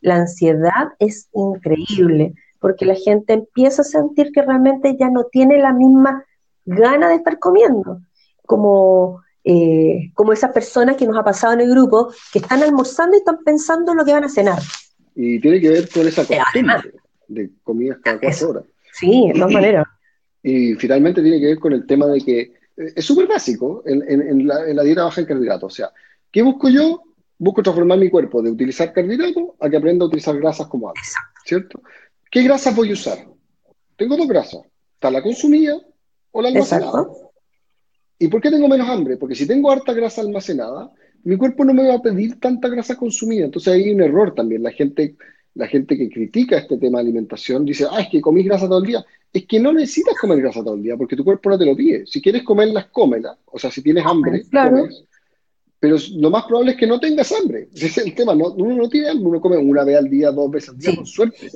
la 0.00 0.16
ansiedad 0.16 0.92
es 0.98 1.28
increíble, 1.32 2.34
porque 2.60 2.84
la 2.84 2.94
gente 2.94 3.32
empieza 3.32 3.82
a 3.82 3.86
sentir 3.86 4.30
que 4.32 4.42
realmente 4.42 4.96
ya 4.98 5.08
no 5.08 5.24
tiene 5.24 5.58
la 5.58 5.72
misma 5.72 6.24
gana 6.66 7.08
de 7.08 7.16
estar 7.16 7.38
comiendo, 7.38 8.00
como, 8.46 9.23
eh, 9.44 10.10
como 10.14 10.32
esas 10.32 10.52
personas 10.52 10.96
que 10.96 11.06
nos 11.06 11.18
ha 11.18 11.22
pasado 11.22 11.52
en 11.52 11.60
el 11.60 11.70
grupo, 11.70 12.12
que 12.32 12.38
están 12.38 12.62
almorzando 12.62 13.14
y 13.16 13.18
están 13.18 13.38
pensando 13.44 13.92
en 13.92 13.98
lo 13.98 14.04
que 14.04 14.12
van 14.12 14.24
a 14.24 14.28
cenar. 14.28 14.58
Y 15.14 15.38
tiene 15.40 15.60
que 15.60 15.70
ver 15.70 15.88
con 15.90 16.08
esa 16.08 16.22
eh, 16.22 16.38
costumbre 16.38 16.92
de 17.28 17.50
comidas 17.62 17.98
cada 18.02 18.18
cuatro 18.18 18.50
horas. 18.50 18.64
Sí, 18.92 19.28
de 19.28 19.34
todas 19.34 19.52
maneras. 19.52 19.86
Y 20.42 20.74
finalmente 20.74 21.22
tiene 21.22 21.40
que 21.40 21.46
ver 21.46 21.58
con 21.58 21.72
el 21.72 21.86
tema 21.86 22.06
de 22.06 22.20
que 22.20 22.40
eh, 22.40 22.52
es 22.96 23.04
súper 23.04 23.26
básico 23.26 23.82
en, 23.86 24.46
la, 24.46 24.82
dieta 24.82 25.04
baja 25.04 25.20
en 25.20 25.26
carbohidratos. 25.26 25.72
O 25.72 25.76
sea, 25.76 25.90
¿qué 26.30 26.42
busco 26.42 26.68
yo? 26.68 27.02
Busco 27.36 27.62
transformar 27.62 27.98
mi 27.98 28.10
cuerpo 28.10 28.42
de 28.42 28.50
utilizar 28.50 28.92
carbohidratos 28.92 29.50
a 29.60 29.68
que 29.68 29.76
aprenda 29.76 30.04
a 30.04 30.08
utilizar 30.08 30.36
grasas 30.38 30.68
como 30.68 30.88
antes, 30.88 31.14
¿cierto? 31.44 31.82
¿Qué 32.30 32.42
grasas 32.42 32.74
voy 32.74 32.90
a 32.90 32.94
usar? 32.94 33.18
Tengo 33.96 34.16
dos 34.16 34.28
grasas. 34.28 34.62
Está 34.94 35.10
la 35.10 35.22
consumida 35.22 35.76
o 36.30 36.42
la 36.42 36.48
almacenada. 36.48 37.06
¿Y 38.18 38.28
por 38.28 38.40
qué 38.40 38.50
tengo 38.50 38.68
menos 38.68 38.88
hambre? 38.88 39.16
Porque 39.16 39.34
si 39.34 39.46
tengo 39.46 39.70
harta 39.70 39.92
grasa 39.92 40.20
almacenada, 40.20 40.90
mi 41.24 41.36
cuerpo 41.36 41.64
no 41.64 41.74
me 41.74 41.86
va 41.88 41.94
a 41.94 42.02
pedir 42.02 42.38
tanta 42.38 42.68
grasa 42.68 42.96
consumida. 42.96 43.44
Entonces 43.44 43.72
hay 43.72 43.90
un 43.90 44.02
error 44.02 44.34
también. 44.34 44.62
La 44.62 44.70
gente 44.70 45.16
la 45.54 45.68
gente 45.68 45.96
que 45.96 46.10
critica 46.10 46.58
este 46.58 46.78
tema 46.78 46.98
de 46.98 47.04
alimentación 47.04 47.64
dice, 47.64 47.86
ah, 47.88 48.00
es 48.00 48.08
que 48.08 48.20
comís 48.20 48.44
grasa 48.44 48.66
todo 48.66 48.80
el 48.80 48.86
día. 48.86 49.04
Es 49.32 49.46
que 49.46 49.60
no 49.60 49.72
necesitas 49.72 50.18
comer 50.18 50.40
grasa 50.40 50.64
todo 50.64 50.74
el 50.74 50.82
día 50.82 50.96
porque 50.96 51.16
tu 51.16 51.24
cuerpo 51.24 51.50
no 51.50 51.58
te 51.58 51.64
lo 51.64 51.76
pide. 51.76 52.06
Si 52.06 52.20
quieres 52.20 52.42
comerlas, 52.42 52.86
cómelas. 52.86 53.38
O 53.46 53.58
sea, 53.58 53.70
si 53.70 53.82
tienes 53.82 54.04
hambre, 54.04 54.42
comes. 54.50 55.04
Pero 55.78 55.96
lo 56.16 56.30
más 56.30 56.44
probable 56.44 56.72
es 56.72 56.78
que 56.78 56.86
no 56.86 56.98
tengas 56.98 57.30
hambre. 57.32 57.68
Ese 57.74 57.86
es 57.86 57.98
el 57.98 58.14
tema. 58.14 58.34
No, 58.34 58.52
uno 58.52 58.74
no 58.74 58.88
tiene 58.88 59.10
hambre, 59.10 59.28
uno 59.28 59.40
come 59.40 59.56
una 59.56 59.84
vez 59.84 59.96
al 59.96 60.10
día, 60.10 60.30
dos 60.32 60.50
veces 60.50 60.70
al 60.70 60.78
día, 60.78 60.96
con 60.96 61.06
suerte. 61.06 61.50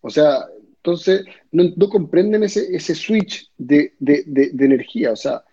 O 0.00 0.10
sea, 0.10 0.46
entonces 0.76 1.24
no, 1.52 1.88
comprenden 1.88 2.42
ese, 2.42 2.74
ese 2.74 2.94
switch 2.94 3.50
de, 3.58 3.94
de, 3.98 4.24
de, 4.26 4.64
energía. 4.64 5.12
O 5.12 5.16
sea, 5.16 5.44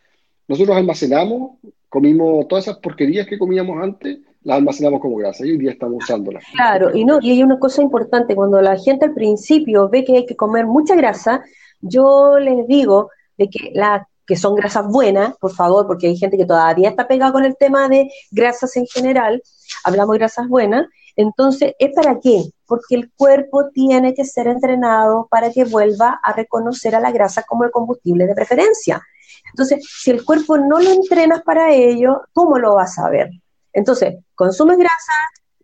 nosotros 0.47 0.77
almacenamos 0.77 1.57
comimos 1.89 2.47
todas 2.47 2.65
esas 2.65 2.77
porquerías 2.77 3.27
que 3.27 3.37
comíamos 3.37 3.81
antes, 3.81 4.19
las 4.43 4.57
almacenamos 4.57 5.01
como 5.01 5.15
grasa 5.15 5.45
y 5.45 5.51
hoy 5.51 5.57
día 5.57 5.71
estamos 5.71 6.03
usándolas. 6.03 6.43
Claro, 6.53 6.95
y 6.95 7.05
no, 7.05 7.19
y 7.21 7.31
hay 7.31 7.43
una 7.43 7.59
cosa 7.59 7.81
importante, 7.81 8.35
cuando 8.35 8.61
la 8.61 8.77
gente 8.77 9.05
al 9.05 9.13
principio 9.13 9.89
ve 9.89 10.03
que 10.03 10.17
hay 10.17 10.25
que 10.25 10.35
comer 10.35 10.65
mucha 10.65 10.95
grasa, 10.95 11.43
yo 11.81 12.37
les 12.39 12.67
digo 12.67 13.09
de 13.37 13.49
que 13.49 13.71
la 13.73 14.07
que 14.25 14.35
son 14.35 14.55
grasas 14.55 14.85
buenas, 14.91 15.37
por 15.37 15.53
favor, 15.53 15.87
porque 15.87 16.07
hay 16.07 16.17
gente 16.17 16.35
que 16.35 16.45
todavía 16.45 16.89
está 16.89 17.07
pegada 17.07 17.31
con 17.31 17.45
el 17.45 17.55
tema 17.55 17.87
de 17.87 18.11
grasas 18.29 18.75
en 18.75 18.85
general, 18.85 19.41
hablamos 19.85 20.13
de 20.13 20.19
grasas 20.19 20.49
buenas, 20.49 20.85
entonces, 21.15 21.73
¿es 21.79 21.93
para 21.95 22.19
qué? 22.19 22.43
Porque 22.67 22.95
el 22.95 23.11
cuerpo 23.11 23.69
tiene 23.73 24.13
que 24.13 24.23
ser 24.23 24.47
entrenado 24.47 25.27
para 25.31 25.49
que 25.51 25.63
vuelva 25.63 26.19
a 26.21 26.33
reconocer 26.33 26.93
a 26.93 26.99
la 26.99 27.11
grasa 27.11 27.43
como 27.43 27.63
el 27.63 27.71
combustible 27.71 28.27
de 28.27 28.35
preferencia. 28.35 29.01
Entonces, 29.49 29.85
si 29.87 30.11
el 30.11 30.23
cuerpo 30.23 30.57
no 30.57 30.79
lo 30.79 30.91
entrenas 30.91 31.41
para 31.43 31.73
ello, 31.73 32.21
¿cómo 32.33 32.57
lo 32.57 32.75
vas 32.75 32.97
a 32.99 33.09
ver? 33.09 33.29
Entonces, 33.73 34.15
consumes 34.35 34.77
grasa 34.77 35.13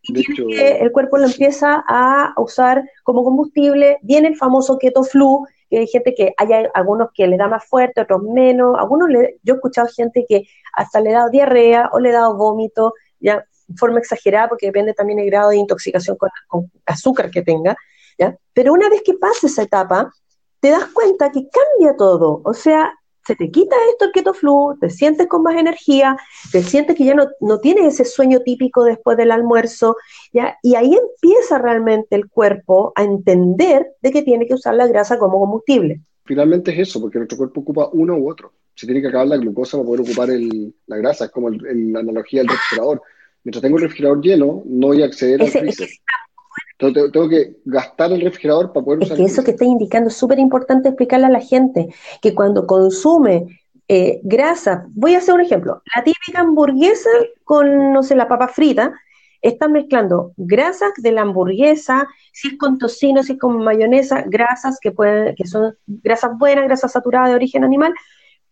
y 0.02 0.14
que, 0.14 0.78
el 0.80 0.92
cuerpo 0.92 1.18
lo 1.18 1.26
empieza 1.26 1.84
a 1.88 2.34
usar 2.38 2.84
como 3.04 3.24
combustible. 3.24 4.00
Viene 4.02 4.28
el 4.28 4.36
famoso 4.36 4.78
keto 4.78 5.04
flu, 5.04 5.46
que 5.70 5.80
hay 5.80 5.88
gente 5.88 6.14
que 6.14 6.34
hay 6.38 6.66
algunos 6.74 7.10
que 7.14 7.28
le 7.28 7.38
da 7.38 7.48
más 7.48 7.66
fuerte, 7.66 8.02
otros 8.02 8.22
menos. 8.24 8.78
Algunos 8.78 9.10
le, 9.10 9.40
yo 9.44 9.54
he 9.54 9.58
escuchado 9.58 9.88
gente 9.96 10.26
que 10.28 10.44
hasta 10.74 11.00
le 11.00 11.12
ha 11.12 11.20
dado 11.20 11.30
diarrea 11.30 11.90
o 11.94 12.00
le 12.00 12.10
ha 12.10 12.20
dado 12.20 12.36
vómito, 12.36 12.94
ya 13.20 13.46
forma 13.78 14.00
exagerada 14.00 14.50
porque 14.50 14.68
depende 14.68 14.94
también 14.94 15.18
del 15.18 15.28
grado 15.28 15.50
de 15.50 15.58
intoxicación 15.58 16.18
con, 16.18 16.72
azúcar 16.86 17.32
que 17.32 17.42
tenga, 17.42 17.76
¿ya? 18.18 18.36
Pero 18.54 18.74
una 18.74 18.90
vez 18.90 19.02
que 19.04 19.14
pasa 19.14 19.48
esa 19.48 19.64
etapa, 19.64 20.12
te 20.60 20.70
das 20.70 20.86
cuenta 20.94 21.32
que 21.32 21.48
cambia 21.50 21.96
todo, 21.98 22.42
o 22.44 22.54
sea, 22.54 22.94
se 23.26 23.36
te 23.36 23.50
quita 23.50 23.76
esto 23.92 24.06
el 24.06 24.12
keto 24.12 24.34
flu, 24.34 24.78
te 24.80 24.90
sientes 24.90 25.28
con 25.28 25.44
más 25.44 25.56
energía, 25.56 26.18
te 26.52 26.62
sientes 26.62 26.96
que 26.96 27.06
ya 27.06 27.14
no, 27.14 27.28
no 27.40 27.60
tienes 27.60 27.94
ese 27.94 28.06
sueño 28.06 28.42
típico 28.42 28.84
después 28.84 29.18
del 29.18 29.32
almuerzo, 29.32 29.96
¿ya? 30.32 30.58
y 30.62 30.76
ahí 30.76 30.94
empieza 30.96 31.58
realmente 31.58 32.16
el 32.16 32.30
cuerpo 32.30 32.92
a 32.96 33.04
entender 33.04 33.94
de 34.02 34.12
que 34.12 34.22
tiene 34.22 34.48
que 34.48 34.54
usar 34.54 34.76
la 34.76 34.88
grasa 34.88 35.18
como 35.18 35.40
combustible. 35.40 36.02
Finalmente 36.26 36.72
es 36.72 36.90
eso, 36.90 37.02
porque 37.02 37.18
nuestro 37.18 37.38
cuerpo 37.38 37.62
ocupa 37.62 37.90
uno 37.92 38.16
u 38.16 38.30
otro. 38.30 38.54
Se 38.76 38.86
tiene 38.86 39.02
que 39.02 39.08
acabar 39.08 39.28
la 39.28 39.38
glucosa 39.38 39.78
para 39.78 39.88
poder 39.88 40.02
ocupar 40.02 40.30
la 40.88 40.98
grasa, 40.98 41.26
es 41.26 41.32
como 41.32 41.50
la 41.50 42.00
analogía 42.00 42.42
del 42.42 42.50
refrigerador 42.50 43.02
mientras 43.44 43.62
tengo 43.62 43.78
el 43.78 43.84
refrigerador 43.84 44.22
lleno, 44.22 44.64
no 44.66 44.88
voy 44.88 45.02
a 45.02 45.06
acceder 45.06 45.42
al 45.42 45.50
freezer. 45.50 45.90
Entonces, 46.88 47.12
tengo 47.12 47.30
que 47.30 47.58
gastar 47.66 48.12
el 48.12 48.22
refrigerador 48.22 48.72
para 48.72 48.86
poder 48.86 49.00
usar. 49.00 49.14
Es 49.14 49.18
que 49.18 49.26
eso 49.26 49.44
que 49.44 49.52
está 49.52 49.66
indicando 49.66 50.10
es 50.10 50.16
súper 50.16 50.40
importante 50.40 50.90
explicarle 50.90 51.28
a 51.28 51.30
la 51.30 51.40
gente 51.40 51.94
que 52.22 52.34
cuando 52.34 52.66
consume 52.68 53.64
eh, 53.88 54.22
grasa, 54.24 54.86
voy 54.90 55.16
a 55.16 55.18
hacer 55.18 55.34
un 55.34 55.42
ejemplo, 55.42 55.82
la 55.96 56.04
típica 56.04 56.42
hamburguesa 56.42 57.10
con, 57.44 57.94
no 57.94 58.04
sé, 58.04 58.16
la 58.16 58.28
papa 58.28 58.48
frita, 58.48 58.94
están 59.42 59.74
mezclando 59.74 60.32
grasas 60.38 60.94
de 60.98 61.12
la 61.12 61.22
hamburguesa, 61.22 62.08
si 62.32 62.48
es 62.50 62.58
con 62.58 62.78
tocino, 62.78 63.24
si 63.24 63.34
es 63.34 63.40
con 63.40 63.58
mayonesa, 63.58 64.24
grasas 64.26 64.80
que, 64.82 64.92
pueden, 64.92 65.36
que 65.36 65.46
son 65.46 65.76
grasas 65.86 66.38
buenas, 66.38 66.64
grasas 66.64 66.94
saturadas 66.94 67.30
de 67.30 67.36
origen 67.36 67.66
animal, 67.66 67.94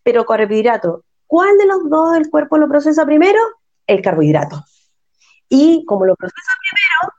pero 0.02 0.26
carbohidrato. 0.26 1.04
¿Cuál 1.26 1.56
de 1.56 1.66
los 1.66 1.88
dos 1.88 2.16
el 2.18 2.28
cuerpo 2.28 2.58
lo 2.58 2.68
procesa 2.68 3.06
primero? 3.06 3.40
El 3.86 4.02
carbohidrato 4.02 4.62
y 5.54 5.84
como 5.84 6.06
lo 6.06 6.16
procesa 6.16 6.52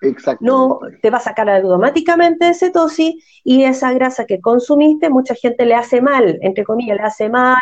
primero, 0.01 0.37
no 0.39 0.79
te 1.03 1.11
va 1.11 1.19
a 1.19 1.21
sacar 1.21 1.47
automáticamente 1.51 2.45
de 2.45 2.55
cetosis 2.55 3.23
y 3.43 3.63
esa 3.63 3.93
grasa 3.93 4.25
que 4.25 4.41
consumiste, 4.41 5.11
mucha 5.11 5.35
gente 5.35 5.67
le 5.67 5.75
hace 5.75 6.01
mal, 6.01 6.39
entre 6.41 6.63
comillas, 6.63 6.97
le 6.97 7.03
hace 7.03 7.29
mal 7.29 7.61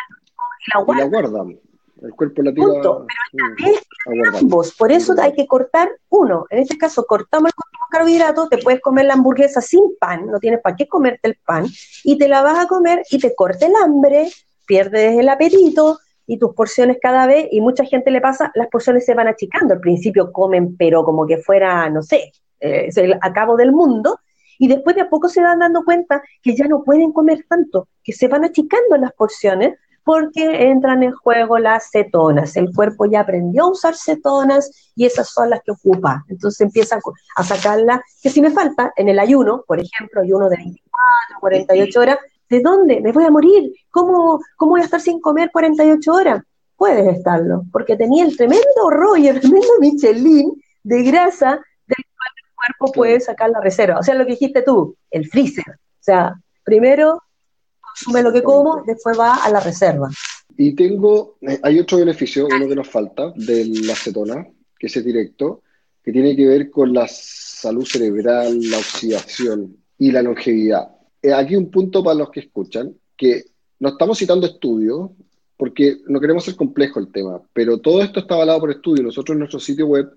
y 0.65 0.71
la 0.73 0.81
guarda. 0.81 1.07
guardan. 1.07 1.59
El 2.01 2.13
cuerpo 2.13 2.41
la 2.41 2.53
tira. 2.53 2.67
Punto. 2.67 3.05
Pero 3.57 3.73
esta 3.73 4.39
ambos, 4.39 4.73
por 4.75 4.93
eso 4.93 5.13
hay 5.21 5.33
que 5.33 5.45
cortar 5.45 5.89
uno. 6.07 6.45
En 6.49 6.59
este 6.59 6.77
caso, 6.77 7.05
cortamos 7.05 7.51
el 7.51 7.79
carbohidrato, 7.91 8.47
te 8.47 8.57
puedes 8.57 8.79
comer 8.79 9.07
la 9.07 9.15
hamburguesa 9.15 9.59
sin 9.59 9.97
pan, 9.99 10.27
no 10.27 10.39
tienes 10.39 10.61
para 10.61 10.77
qué 10.77 10.87
comerte 10.87 11.27
el 11.27 11.35
pan, 11.45 11.65
y 12.05 12.17
te 12.17 12.29
la 12.29 12.43
vas 12.43 12.57
a 12.57 12.67
comer 12.69 13.03
y 13.11 13.19
te 13.19 13.35
corta 13.35 13.65
el 13.65 13.75
hambre, 13.75 14.31
pierdes 14.65 15.19
el 15.19 15.27
apetito, 15.27 15.99
y 16.31 16.37
tus 16.37 16.55
porciones 16.55 16.97
cada 17.01 17.27
vez, 17.27 17.49
y 17.51 17.59
mucha 17.59 17.83
gente 17.83 18.09
le 18.09 18.21
pasa, 18.21 18.53
las 18.55 18.67
porciones 18.67 19.05
se 19.05 19.13
van 19.13 19.27
achicando. 19.27 19.73
Al 19.73 19.81
principio 19.81 20.31
comen, 20.31 20.77
pero 20.77 21.03
como 21.03 21.27
que 21.27 21.39
fuera, 21.39 21.89
no 21.89 22.01
sé, 22.01 22.31
eh, 22.61 22.85
es 22.87 22.95
el 22.95 23.17
acabo 23.19 23.57
del 23.57 23.73
mundo, 23.73 24.17
y 24.57 24.69
después 24.69 24.95
de 24.95 25.01
a 25.01 25.09
poco 25.09 25.27
se 25.27 25.41
van 25.41 25.59
dando 25.59 25.83
cuenta 25.83 26.23
que 26.41 26.55
ya 26.55 26.69
no 26.69 26.83
pueden 26.85 27.11
comer 27.11 27.45
tanto, 27.49 27.89
que 28.01 28.13
se 28.13 28.29
van 28.29 28.45
achicando 28.45 28.95
las 28.95 29.11
porciones 29.11 29.77
porque 30.05 30.69
entran 30.69 31.03
en 31.03 31.11
juego 31.11 31.59
las 31.59 31.89
cetonas. 31.91 32.55
El 32.55 32.73
cuerpo 32.73 33.07
ya 33.07 33.19
aprendió 33.19 33.63
a 33.63 33.71
usar 33.71 33.95
cetonas 33.95 34.93
y 34.95 35.05
esas 35.05 35.27
son 35.27 35.49
las 35.49 35.61
que 35.63 35.71
ocupa. 35.71 36.23
Entonces 36.29 36.61
empieza 36.61 36.97
a 37.35 37.43
sacarlas, 37.43 37.99
que 38.23 38.29
si 38.29 38.41
me 38.41 38.51
falta, 38.51 38.93
en 38.95 39.09
el 39.09 39.19
ayuno, 39.19 39.65
por 39.67 39.81
ejemplo, 39.81 40.21
ayuno 40.21 40.47
de 40.47 40.55
24, 40.55 41.39
48 41.41 41.99
horas, 41.99 42.17
¿De 42.51 42.59
dónde? 42.59 42.99
¿Me 42.99 43.13
voy 43.13 43.23
a 43.23 43.31
morir? 43.31 43.71
¿Cómo, 43.89 44.41
¿Cómo 44.57 44.71
voy 44.71 44.81
a 44.81 44.83
estar 44.83 44.99
sin 44.99 45.21
comer 45.21 45.51
48 45.53 46.11
horas? 46.11 46.43
Puedes 46.75 47.07
estarlo, 47.15 47.63
porque 47.71 47.95
tenía 47.95 48.25
el 48.25 48.35
tremendo 48.35 48.89
rollo, 48.89 49.29
el 49.31 49.39
tremendo 49.39 49.69
Michelin 49.79 50.61
de 50.83 51.03
grasa 51.03 51.51
del 51.87 52.03
cual 52.13 52.29
el 52.35 52.53
cuerpo 52.53 52.91
puede 52.93 53.21
sacar 53.21 53.51
la 53.51 53.61
reserva. 53.61 53.99
O 53.99 54.03
sea, 54.03 54.15
lo 54.15 54.25
que 54.25 54.31
dijiste 54.31 54.63
tú, 54.63 54.97
el 55.09 55.29
freezer. 55.29 55.63
O 55.69 56.03
sea, 56.03 56.35
primero 56.65 57.21
consume 57.79 58.21
lo 58.21 58.33
que 58.33 58.43
como, 58.43 58.83
después 58.85 59.17
va 59.17 59.35
a 59.35 59.49
la 59.49 59.61
reserva. 59.61 60.09
Y 60.57 60.75
tengo, 60.75 61.37
eh, 61.39 61.57
hay 61.63 61.79
otro 61.79 61.99
beneficio, 61.99 62.47
uno 62.47 62.67
que 62.67 62.75
nos 62.75 62.89
falta, 62.89 63.31
de 63.33 63.63
la 63.85 63.93
acetona, 63.93 64.45
que 64.77 64.87
es 64.87 65.05
directo, 65.05 65.61
que 66.03 66.11
tiene 66.11 66.35
que 66.35 66.47
ver 66.47 66.69
con 66.69 66.93
la 66.93 67.07
salud 67.07 67.85
cerebral, 67.85 68.59
la 68.69 68.77
oxidación 68.77 69.77
y 69.97 70.11
la 70.11 70.21
longevidad. 70.21 70.89
Eh, 71.21 71.33
aquí 71.33 71.55
un 71.55 71.69
punto 71.69 72.03
para 72.03 72.17
los 72.17 72.31
que 72.31 72.41
escuchan, 72.41 72.95
que 73.15 73.43
no 73.79 73.89
estamos 73.89 74.17
citando 74.17 74.47
estudios, 74.47 75.11
porque 75.57 75.97
no 76.07 76.19
queremos 76.19 76.43
ser 76.43 76.55
complejo 76.55 76.99
el 76.99 77.11
tema, 77.11 77.39
pero 77.53 77.77
todo 77.77 78.01
esto 78.01 78.21
está 78.21 78.33
avalado 78.33 78.61
por 78.61 78.71
estudios. 78.71 79.05
Nosotros 79.05 79.35
en 79.35 79.39
nuestro 79.39 79.59
sitio 79.59 79.85
web 79.85 80.11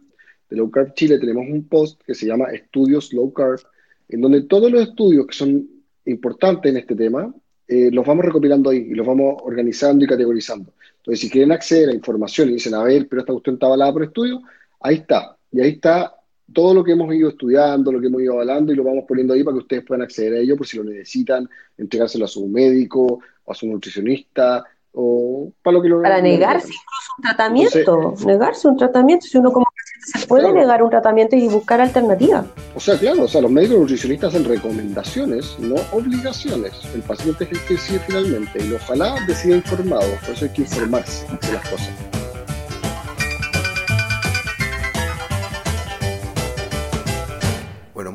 de 0.49 0.57
Low 0.57 0.71
Carb 0.71 0.95
Chile 0.95 1.19
tenemos 1.19 1.45
un 1.49 1.69
post 1.69 2.01
que 2.03 2.15
se 2.15 2.27
llama 2.27 2.47
Estudios 2.47 3.13
Low 3.13 3.33
Carb, 3.33 3.61
en 4.09 4.21
donde 4.21 4.43
todos 4.43 4.71
los 4.71 4.83
estudios 4.83 5.27
que 5.27 5.35
son 5.35 5.69
importantes 6.07 6.71
en 6.71 6.79
este 6.79 6.95
tema 6.95 7.35
eh, 7.67 7.91
los 7.91 8.07
vamos 8.07 8.25
recopilando 8.25 8.71
ahí 8.71 8.87
y 8.91 8.95
los 8.95 9.07
vamos 9.07 9.37
organizando 9.43 10.05
y 10.05 10.09
categorizando. 10.09 10.73
Entonces, 10.97 11.21
si 11.21 11.31
quieren 11.31 11.53
acceder 11.53 11.89
a 11.91 11.95
información 11.95 12.49
y 12.49 12.55
dicen, 12.55 12.75
a 12.75 12.83
ver, 12.83 13.07
pero 13.09 13.21
esta 13.21 13.33
cuestión 13.33 13.57
está 13.57 13.67
avalada 13.67 13.93
por 13.93 14.05
estudios, 14.05 14.41
ahí 14.81 14.97
está. 14.97 15.37
Y 15.53 15.61
ahí 15.61 15.71
está 15.71 16.15
todo 16.53 16.75
lo 16.75 16.85
que 16.85 16.93
hemos 16.93 17.13
ido 17.15 17.29
estudiando, 17.29 17.91
lo 17.91 18.01
que 18.01 18.07
hemos 18.07 18.23
ido 18.23 18.35
avalando 18.35 18.73
y 18.73 18.77
lo 18.77 18.85
vamos 18.85 19.05
poniendo 19.09 19.35
ahí 19.35 19.43
para 19.43 19.55
que 19.55 19.63
ustedes 19.63 19.85
puedan 19.85 20.03
acceder 20.03 20.35
a 20.35 20.39
ello 20.39 20.57
por 20.57 20.67
si 20.67 20.77
lo 20.77 20.85
necesitan, 20.85 21.49
entregárselo 21.79 22.25
a 22.25 22.29
su 22.29 22.47
médico, 22.47 23.21
o 23.45 23.53
a 23.53 23.55
su 23.55 23.67
nutricionista, 23.67 24.65
o 24.93 25.51
para 25.63 25.75
lo 25.75 25.83
que 25.83 25.89
lo 25.89 26.03
Para 26.03 26.21
negarse 26.21 26.69
incluso 26.69 27.15
un 27.19 27.23
tratamiento, 27.23 28.15
negarse 28.27 28.69
un 28.69 28.77
tratamiento, 28.77 29.27
si 29.27 29.39
uno 29.39 29.53
como 29.53 29.67
paciente 29.67 30.21
se 30.21 30.27
puede 30.27 30.53
negar 30.53 30.83
un 30.83 30.91
tratamiento 30.91 31.35
y 31.35 31.49
buscar 31.49 31.81
alternativas. 31.81 32.47
O 32.75 32.81
sea, 32.81 32.97
claro, 32.97 33.25
o 33.25 33.29
sea, 33.29 33.41
los 33.41 33.51
médicos 33.51 33.81
nutricionistas 33.81 34.35
hacen 34.35 34.45
recomendaciones, 34.45 35.59
no 35.59 35.75
obligaciones. 35.93 36.73
El 36.95 37.03
paciente 37.03 37.45
es 37.45 37.53
el 37.53 37.61
que 37.67 37.75
decide 37.75 37.99
finalmente 38.01 38.65
y 38.65 38.73
ojalá 38.73 39.17
decida 39.27 39.57
informado, 39.57 40.09
por 40.21 40.31
eso 40.31 40.45
hay 40.45 40.53
que 40.53 40.63
informarse 40.63 41.27
de 41.27 41.53
las 41.53 41.69
cosas. 41.69 42.14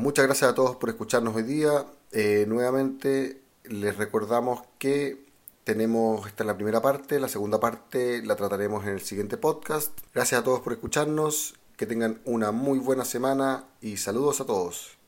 Muchas 0.00 0.24
gracias 0.24 0.50
a 0.50 0.54
todos 0.54 0.76
por 0.76 0.88
escucharnos 0.88 1.36
hoy 1.36 1.42
día. 1.42 1.84
Eh, 2.12 2.44
nuevamente 2.48 3.42
les 3.64 3.96
recordamos 3.96 4.62
que 4.78 5.26
tenemos, 5.64 6.26
esta 6.26 6.42
en 6.42 6.48
la 6.48 6.56
primera 6.56 6.80
parte, 6.80 7.20
la 7.20 7.28
segunda 7.28 7.60
parte 7.60 8.22
la 8.24 8.34
trataremos 8.34 8.84
en 8.84 8.90
el 8.90 9.02
siguiente 9.02 9.36
podcast. 9.36 9.92
Gracias 10.14 10.40
a 10.40 10.44
todos 10.44 10.60
por 10.60 10.72
escucharnos, 10.72 11.54
que 11.76 11.86
tengan 11.86 12.20
una 12.24 12.50
muy 12.50 12.78
buena 12.78 13.04
semana 13.04 13.64
y 13.80 13.98
saludos 13.98 14.40
a 14.40 14.46
todos. 14.46 14.99